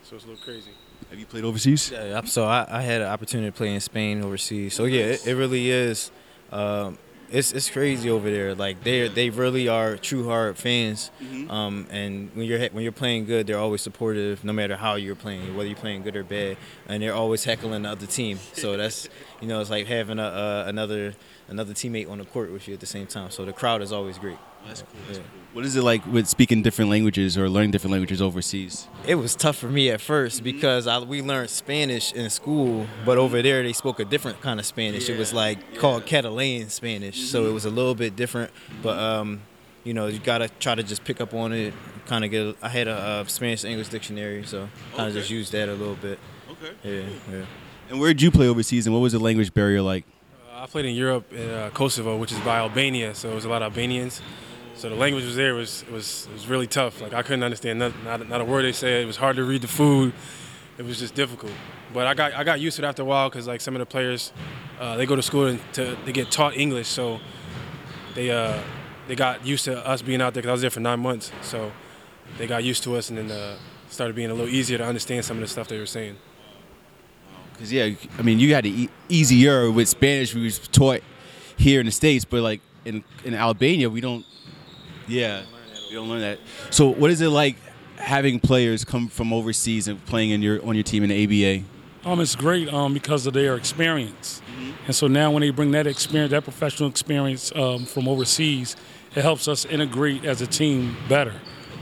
So 0.03 0.17
it's 0.17 0.25
a 0.25 0.29
little 0.29 0.43
crazy. 0.43 0.71
Have 1.11 1.19
you 1.19 1.27
played 1.27 1.45
overseas? 1.45 1.91
Yeah, 1.91 2.23
so 2.25 2.45
I, 2.45 2.67
I 2.69 2.83
had 2.83 3.01
an 3.01 3.09
opportunity 3.09 3.51
to 3.51 3.57
play 3.57 3.75
in 3.75 3.81
Spain 3.81 4.23
overseas. 4.23 4.75
So 4.75 4.85
yeah, 4.85 5.05
it, 5.05 5.27
it 5.27 5.35
really 5.35 5.71
is. 5.71 6.11
Um, 6.53 6.99
it's 7.31 7.53
it's 7.53 7.71
crazy 7.71 8.09
over 8.11 8.31
there. 8.31 8.55
Like 8.55 8.83
they 8.83 9.09
they 9.09 9.31
really 9.31 9.69
are 9.69 9.97
true 9.97 10.27
hard 10.27 10.57
fans. 10.57 11.11
Um, 11.51 11.87
and 11.91 12.31
when 12.35 12.47
you're 12.47 12.69
when 12.71 12.83
you're 12.83 12.93
playing 12.93 13.27
good, 13.27 13.47
they're 13.47 13.59
always 13.59 13.83
supportive, 13.83 14.45
no 14.45 14.53
matter 14.53 14.77
how 14.77 14.95
you're 14.95 15.15
playing, 15.15 15.57
whether 15.57 15.69
you're 15.69 15.77
playing 15.79 16.03
good 16.03 16.17
or 16.17 16.25
bad. 16.25 16.57
And 16.89 17.03
they're 17.03 17.15
always 17.15 17.45
heckling 17.45 17.83
the 17.83 17.91
other 17.91 18.07
team. 18.07 18.39
So 18.55 18.77
that's 18.77 19.09
you 19.41 19.49
know 19.49 19.61
it's 19.61 19.71
like 19.71 19.87
having 19.87 20.19
a, 20.19 20.23
uh, 20.25 20.65
another 20.67 21.15
another 21.49 21.73
teammate 21.73 22.09
on 22.11 22.19
the 22.19 22.25
court 22.25 22.53
with 22.53 22.69
you 22.69 22.75
at 22.75 22.81
the 22.81 22.87
same 22.87 23.07
time. 23.07 23.31
So 23.31 23.45
the 23.45 23.53
crowd 23.53 23.83
is 23.83 23.93
always 23.93 24.19
great. 24.19 24.39
That's 24.67 24.83
cool. 24.83 25.17
Yeah. 25.17 25.23
What 25.55 25.65
is 25.65 25.77
it 25.77 25.83
like 25.83 26.07
with 26.07 26.29
speaking 26.29 26.63
different 26.63 26.91
languages 26.91 27.39
or 27.39 27.49
learning 27.49 27.71
different 27.71 27.93
languages 27.93 28.21
overseas? 28.21 28.87
It 29.07 29.15
was 29.15 29.35
tough 29.35 29.57
for 29.57 29.69
me 29.69 29.91
at 29.91 30.01
first 30.01 30.45
because 30.45 30.87
I, 30.87 30.99
we 30.99 31.23
learned 31.23 31.51
Spanish 31.51 32.13
in 32.13 32.29
school, 32.31 32.87
but 33.05 33.19
over 33.19 33.41
there 33.41 33.63
they 33.63 33.73
spoke 33.73 33.99
a 33.99 34.05
different 34.05 34.41
kind 34.41 34.61
of 34.61 34.67
Spanish. 34.67 35.09
it 35.09 35.19
was 35.19 35.33
like 35.33 35.79
called 35.79 36.05
Catalan 36.07 36.69
Spanish, 36.69 37.29
so 37.29 37.47
it 37.47 37.53
was 37.53 37.65
a 37.65 37.71
little 37.71 37.95
bit 37.95 38.15
different. 38.15 38.51
But 38.83 38.99
um, 38.99 39.41
you 39.85 39.95
know, 39.95 40.07
you 40.07 40.19
gotta 40.19 40.49
try 40.61 40.75
to 40.75 40.83
just 40.83 41.05
pick 41.05 41.21
up 41.21 41.33
on 41.33 41.53
it. 41.53 41.73
Kind 42.07 42.25
of 42.25 42.31
get. 42.31 42.57
I 42.63 42.69
had 42.69 42.89
a, 42.89 42.95
uh 42.95 43.25
Spanish 43.25 43.65
English 43.65 43.89
dictionary, 43.89 44.45
so 44.45 44.69
kind 44.95 45.09
of 45.09 45.15
just 45.15 45.31
used 45.31 45.53
that 45.53 45.69
a 45.69 45.75
little 45.75 45.97
bit. 45.97 46.19
Okay. 46.51 46.75
Yeah, 46.85 47.37
yeah. 47.37 47.45
And 47.91 48.01
where 48.01 48.09
did 48.13 48.21
you 48.21 48.31
play 48.31 48.49
overseas, 48.49 48.87
and 48.87 48.95
what 48.95 49.01
was 49.01 49.13
the 49.13 49.19
language 49.19 49.55
barrier 49.55 49.81
like? 49.81 50.05
I 50.61 50.67
played 50.67 50.87
in 50.87 50.97
Europe 50.97 51.33
in 51.33 51.49
uh, 51.49 51.71
Kosovo, 51.73 52.17
which 52.17 52.33
is 52.33 52.41
by 52.41 52.59
Albania, 52.59 53.15
so 53.15 53.31
it 53.31 53.35
was 53.35 53.45
a 53.45 53.49
lot 53.49 53.63
of 53.63 53.71
Albanians. 53.71 54.21
So 54.75 54.89
the 54.89 54.97
language 54.97 55.25
was 55.25 55.37
there 55.37 55.55
was 55.55 55.83
it 55.83 55.93
was 55.93 56.27
was 56.33 56.49
really 56.49 56.67
tough. 56.67 57.01
Like 57.01 57.15
I 57.15 57.23
couldn't 57.23 57.45
understand 57.45 57.79
not, 57.79 57.93
not, 58.03 58.29
not 58.29 58.41
a 58.41 58.45
word 58.45 58.65
they 58.65 58.73
said. 58.73 59.03
It 59.03 59.07
was 59.07 59.17
hard 59.17 59.37
to 59.37 59.45
read 59.45 59.63
the 59.63 59.69
food. 59.69 60.13
It 60.77 60.85
was 60.85 60.99
just 60.99 61.15
difficult. 61.15 61.53
But 61.95 62.09
I 62.09 62.15
got 62.15 62.35
I 62.35 62.43
got 62.43 62.59
used 62.59 62.77
to 62.77 62.83
it 62.83 62.89
after 62.89 63.03
a 63.03 63.05
while 63.05 63.31
because 63.31 63.47
like 63.47 63.61
some 63.61 63.77
of 63.77 63.79
the 63.79 63.87
players, 63.87 64.33
uh, 64.81 64.97
they 64.97 65.07
go 65.07 65.15
to 65.15 65.23
school 65.23 65.47
and 65.47 65.61
to 65.75 65.97
they 66.05 66.11
get 66.11 66.33
taught 66.33 66.57
English, 66.57 66.89
so 66.89 67.21
they 68.17 68.33
uh, 68.33 68.61
they 69.07 69.15
got 69.15 69.47
used 69.47 69.65
to 69.67 69.87
us 69.87 70.03
being 70.03 70.21
out 70.21 70.35
there 70.35 70.43
because 70.43 70.51
I 70.51 70.55
was 70.55 70.63
there 70.63 70.71
for 70.71 70.81
nine 70.81 70.99
months. 70.99 71.31
So 71.41 71.71
they 72.37 72.49
got 72.49 72.65
used 72.65 72.83
to 72.83 72.97
us 72.97 73.11
and 73.11 73.19
then 73.19 73.31
uh, 73.31 73.57
started 73.91 74.17
being 74.17 74.31
a 74.31 74.35
little 74.35 74.53
easier 74.53 74.79
to 74.79 74.85
understand 74.85 75.25
some 75.25 75.37
of 75.37 75.43
the 75.43 75.49
stuff 75.49 75.69
they 75.69 75.79
were 75.79 75.87
saying. 75.87 76.17
Because 77.59 77.73
yeah, 77.73 77.91
I 78.17 78.23
mean, 78.23 78.39
you 78.39 78.55
had 78.55 78.67
it 78.67 78.71
e- 78.71 78.89
easier 79.09 79.69
with 79.69 79.89
Spanish. 79.89 80.33
We 80.33 80.45
was 80.45 80.61
taught 80.69 81.01
here 81.57 81.81
in 81.81 81.87
the 81.87 81.93
states, 81.93 82.25
but 82.25 82.41
like 82.41 82.61
in 82.85 83.03
in 83.25 83.35
Albania, 83.35 83.91
we 83.91 84.01
don't. 84.01 84.25
Yeah, 85.09 85.43
we 85.89 85.97
don't 85.97 86.09
learn 86.09 86.21
that. 86.21 86.39
So, 86.71 86.89
what 86.89 87.11
is 87.11 87.21
it 87.21 87.31
like 87.31 87.57
having 87.97 88.39
players 88.39 88.85
come 88.85 89.09
from 89.09 89.33
overseas 89.33 89.89
and 89.89 90.05
playing 90.07 90.31
in 90.31 90.41
your 90.41 90.65
on 90.65 90.77
your 90.77 90.85
team 90.85 91.03
in 91.03 91.09
the 91.11 91.25
ABA? 91.25 91.65
Um, 92.09 92.21
it's 92.21 92.37
great 92.37 92.73
um, 92.73 92.95
because 92.95 93.27
of 93.27 93.35
their 93.35 93.57
experience, 93.57 94.41
and 94.87 94.95
so 94.95 95.09
now 95.09 95.33
when 95.33 95.41
they 95.41 95.51
bring 95.51 95.73
that 95.73 95.89
experience, 95.89 96.31
that 96.31 96.45
professional 96.45 96.89
experience 96.89 97.51
um, 97.57 97.87
from 97.87 98.07
overseas, 98.07 98.77
it 99.17 99.23
helps 99.23 99.49
us 99.49 99.65
integrate 99.65 100.25
as 100.25 100.41
a 100.43 100.47
team 100.47 100.97
better. 101.09 101.35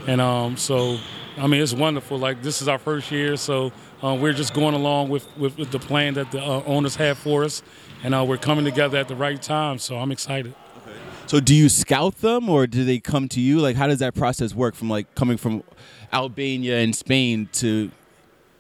And 0.06 0.22
um, 0.22 0.56
so, 0.56 0.98
I 1.36 1.46
mean, 1.48 1.60
it's 1.60 1.74
wonderful. 1.74 2.18
Like 2.18 2.42
this 2.42 2.62
is 2.62 2.68
our 2.68 2.78
first 2.78 3.12
year, 3.12 3.36
so 3.36 3.72
uh, 4.02 4.14
we're 4.14 4.32
just 4.32 4.54
going 4.54 4.74
along 4.74 5.08
with, 5.08 5.26
with, 5.36 5.56
with 5.58 5.70
the 5.70 5.78
plan 5.78 6.14
that 6.14 6.30
the 6.30 6.42
uh, 6.42 6.62
owners 6.66 6.96
have 6.96 7.18
for 7.18 7.44
us, 7.44 7.62
and 8.02 8.14
uh, 8.14 8.24
we're 8.24 8.36
coming 8.36 8.64
together 8.64 8.98
at 8.98 9.08
the 9.08 9.16
right 9.16 9.40
time. 9.40 9.78
So 9.78 9.96
I'm 9.96 10.12
excited. 10.12 10.54
So, 11.26 11.40
do 11.40 11.56
you 11.56 11.68
scout 11.68 12.18
them, 12.18 12.48
or 12.48 12.68
do 12.68 12.84
they 12.84 13.00
come 13.00 13.28
to 13.30 13.40
you? 13.40 13.58
Like, 13.58 13.74
how 13.74 13.88
does 13.88 13.98
that 13.98 14.14
process 14.14 14.54
work 14.54 14.76
from 14.76 14.88
like 14.88 15.12
coming 15.16 15.36
from 15.36 15.64
Albania 16.12 16.78
and 16.78 16.94
Spain 16.94 17.48
to 17.54 17.90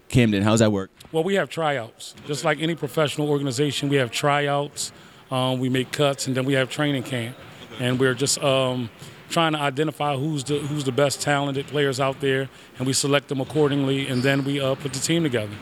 Camden? 0.08 0.42
How 0.42 0.50
does 0.50 0.60
that 0.60 0.72
work? 0.72 0.90
Well, 1.12 1.22
we 1.22 1.34
have 1.34 1.48
tryouts. 1.48 2.16
Just 2.26 2.44
like 2.44 2.60
any 2.60 2.74
professional 2.74 3.30
organization, 3.30 3.88
we 3.88 3.96
have 3.96 4.10
tryouts. 4.10 4.90
Um, 5.30 5.60
we 5.60 5.68
make 5.68 5.92
cuts, 5.92 6.26
and 6.26 6.36
then 6.36 6.44
we 6.44 6.54
have 6.54 6.68
training 6.68 7.04
camp. 7.04 7.36
And 7.78 8.00
we're 8.00 8.14
just 8.14 8.42
um, 8.42 8.90
trying 9.28 9.52
to 9.52 9.58
identify 9.58 10.16
who's 10.16 10.44
the 10.44 10.58
who's 10.58 10.84
the 10.84 10.92
best 10.92 11.20
talented 11.20 11.66
players 11.66 12.00
out 12.00 12.20
there, 12.20 12.48
and 12.78 12.86
we 12.86 12.92
select 12.92 13.28
them 13.28 13.40
accordingly, 13.40 14.06
and 14.08 14.22
then 14.22 14.44
we 14.44 14.60
uh, 14.60 14.74
put 14.74 14.92
the 14.92 15.00
team 15.00 15.22
together. 15.22 15.54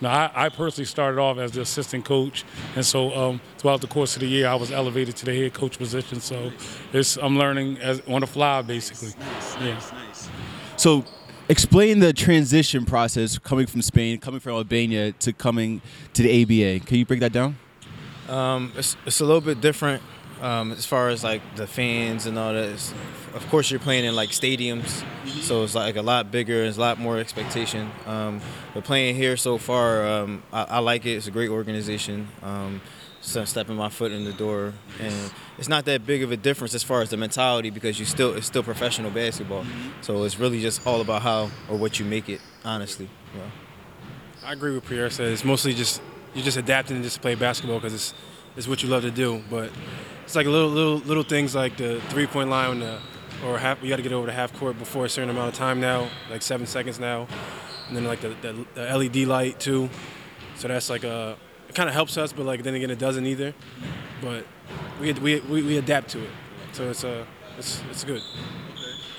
Now, 0.00 0.10
I, 0.10 0.46
I, 0.46 0.48
personally 0.48 0.84
started 0.84 1.20
off 1.20 1.38
as 1.38 1.52
the 1.52 1.60
assistant 1.62 2.04
coach, 2.04 2.44
and 2.76 2.86
so 2.86 3.12
um, 3.14 3.40
throughout 3.58 3.80
the 3.80 3.88
course 3.88 4.14
of 4.14 4.20
the 4.20 4.28
year, 4.28 4.46
I 4.46 4.54
was 4.54 4.70
elevated 4.70 5.16
to 5.16 5.24
the 5.24 5.34
head 5.34 5.54
coach 5.54 5.76
position. 5.76 6.20
So 6.20 6.52
I'm 7.20 7.36
learning 7.36 7.78
as 7.78 8.00
on 8.06 8.20
the 8.20 8.26
fly, 8.26 8.62
basically. 8.62 9.08
Nice, 9.18 9.56
yeah. 9.56 9.74
Nice, 9.74 9.92
nice. 9.92 10.28
So 10.76 11.04
explain 11.48 11.98
the 11.98 12.12
transition 12.12 12.84
process 12.84 13.38
coming 13.38 13.66
from 13.66 13.82
Spain, 13.82 14.18
coming 14.18 14.38
from 14.38 14.52
Albania 14.52 15.12
to 15.12 15.32
coming 15.32 15.82
to 16.14 16.22
the 16.22 16.42
ABA. 16.42 16.86
Can 16.86 16.98
you 16.98 17.06
break 17.06 17.20
that 17.20 17.32
down? 17.32 17.58
Um, 18.28 18.72
it's, 18.76 18.96
it's 19.04 19.20
a 19.20 19.24
little 19.24 19.40
bit 19.40 19.60
different 19.60 20.02
um, 20.40 20.72
as 20.72 20.86
far 20.86 21.08
as 21.08 21.24
like 21.24 21.42
the 21.56 21.66
fans 21.66 22.26
and 22.26 22.38
all 22.38 22.52
that. 22.52 22.92
Of 23.34 23.46
course, 23.50 23.70
you're 23.70 23.80
playing 23.80 24.04
in 24.04 24.16
like 24.16 24.30
stadiums, 24.30 25.04
so 25.42 25.62
it's 25.62 25.74
like 25.74 25.96
a 25.96 26.02
lot 26.02 26.30
bigger. 26.30 26.64
It's 26.64 26.76
a 26.76 26.80
lot 26.80 26.98
more 26.98 27.18
expectation. 27.18 27.90
Um, 28.06 28.40
but 28.74 28.84
playing 28.84 29.16
here 29.16 29.36
so 29.36 29.58
far, 29.58 30.06
um, 30.06 30.42
I, 30.52 30.62
I, 30.64 30.78
like 30.78 31.04
it. 31.06 31.12
It's 31.12 31.26
a 31.26 31.30
great 31.30 31.50
organization. 31.50 32.28
Um, 32.42 32.80
so 33.20 33.44
stepping 33.44 33.76
my 33.76 33.88
foot 33.88 34.12
in 34.12 34.24
the 34.24 34.32
door, 34.32 34.72
and 35.00 35.32
it's 35.58 35.68
not 35.68 35.84
that 35.86 36.06
big 36.06 36.22
of 36.22 36.32
a 36.32 36.36
difference 36.36 36.74
as 36.74 36.82
far 36.82 37.02
as 37.02 37.10
the 37.10 37.16
mentality 37.16 37.70
because 37.70 37.98
you 37.98 38.06
still 38.06 38.34
it's 38.34 38.46
still 38.46 38.62
professional 38.62 39.10
basketball. 39.10 39.64
So 40.00 40.22
it's 40.24 40.38
really 40.38 40.60
just 40.60 40.86
all 40.86 41.00
about 41.00 41.22
how 41.22 41.50
or 41.68 41.76
what 41.76 41.98
you 41.98 42.04
make 42.04 42.28
it. 42.28 42.40
Honestly, 42.64 43.08
yeah. 43.34 43.42
I 44.44 44.52
agree 44.52 44.74
with 44.74 44.86
Pierre 44.86 45.10
said. 45.10 45.32
It's 45.32 45.44
mostly 45.44 45.74
just 45.74 46.00
you're 46.34 46.44
just 46.44 46.56
adapting 46.56 46.96
to 46.96 47.02
just 47.02 47.20
play 47.20 47.34
basketball 47.34 47.78
because 47.78 47.94
it's 47.94 48.14
it's 48.56 48.68
what 48.68 48.82
you 48.82 48.88
love 48.88 49.02
to 49.02 49.10
do. 49.10 49.42
But 49.50 49.70
it's 50.28 50.36
like 50.36 50.44
little 50.44 50.68
little 50.68 50.98
little 50.98 51.22
things 51.22 51.54
like 51.54 51.78
the 51.78 52.02
three 52.10 52.26
point 52.26 52.50
line 52.50 52.80
the, 52.80 52.98
or 53.46 53.56
half. 53.56 53.82
You 53.82 53.88
got 53.88 53.96
to 53.96 54.02
get 54.02 54.12
over 54.12 54.26
the 54.26 54.32
half 54.34 54.52
court 54.52 54.78
before 54.78 55.06
a 55.06 55.08
certain 55.08 55.30
amount 55.30 55.48
of 55.48 55.54
time 55.54 55.80
now, 55.80 56.10
like 56.30 56.42
seven 56.42 56.66
seconds 56.66 57.00
now, 57.00 57.26
and 57.86 57.96
then 57.96 58.04
like 58.04 58.20
the, 58.20 58.36
the, 58.42 58.66
the 58.74 58.82
LED 58.94 59.16
light 59.26 59.58
too. 59.58 59.88
So 60.56 60.68
that's 60.68 60.90
like 60.90 61.02
a 61.02 61.34
it 61.70 61.74
kind 61.74 61.88
of 61.88 61.94
helps 61.94 62.18
us, 62.18 62.34
but 62.34 62.44
like 62.44 62.62
then 62.62 62.74
again 62.74 62.90
it 62.90 62.98
doesn't 62.98 63.24
either. 63.24 63.54
But 64.20 64.44
we 65.00 65.14
we 65.14 65.40
we, 65.40 65.62
we 65.62 65.78
adapt 65.78 66.10
to 66.10 66.22
it, 66.22 66.30
so 66.72 66.90
it's 66.90 67.04
uh 67.04 67.24
it's 67.56 67.82
it's 67.90 68.04
good. 68.04 68.22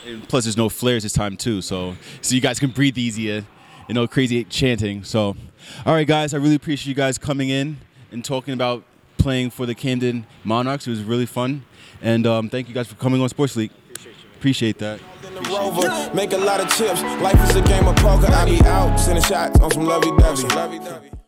And 0.05 0.29
plus, 0.29 0.43
there's 0.43 0.57
no 0.57 0.69
flares 0.69 1.01
this 1.01 1.13
time 1.13 1.37
too, 1.37 1.63
so 1.63 1.95
so 2.21 2.35
you 2.35 2.41
guys 2.41 2.59
can 2.59 2.69
breathe 2.69 2.99
easier. 2.99 3.43
You 3.87 3.95
know, 3.95 4.05
crazy 4.05 4.43
chanting. 4.43 5.03
So, 5.03 5.35
all 5.87 5.93
right, 5.95 6.05
guys, 6.05 6.35
I 6.35 6.37
really 6.37 6.53
appreciate 6.53 6.87
you 6.87 6.93
guys 6.93 7.17
coming 7.17 7.49
in 7.49 7.77
and 8.11 8.23
talking 8.23 8.53
about 8.53 8.83
playing 9.19 9.51
for 9.51 9.65
the 9.65 9.75
Camden 9.75 10.25
Monarchs. 10.43 10.87
It 10.87 10.91
was 10.91 11.03
really 11.03 11.25
fun, 11.25 11.63
and 12.01 12.25
um, 12.25 12.49
thank 12.49 12.67
you 12.67 12.73
guys 12.73 12.87
for 12.87 12.95
coming 12.95 13.21
on 13.21 13.29
Sports 13.29 13.55
League. 13.55 13.71
Appreciate 14.35 14.79
that. 14.79 14.99
Rover, 15.49 16.13
make 16.13 16.31
a 16.33 16.37
lot 16.37 16.59
of 16.59 16.69
chips. 16.75 17.01
Life 17.21 17.49
is 17.49 17.55
a 17.55 17.61
game 17.61 17.87
of 17.87 17.95
poker. 17.97 18.27
I 18.27 18.45
be 18.45 18.59
out, 18.65 18.97
sending 18.97 19.23
shots 19.23 19.59
on 19.59 19.71
some 19.71 19.85
lovey 19.85 20.09
dovey. 20.17 21.18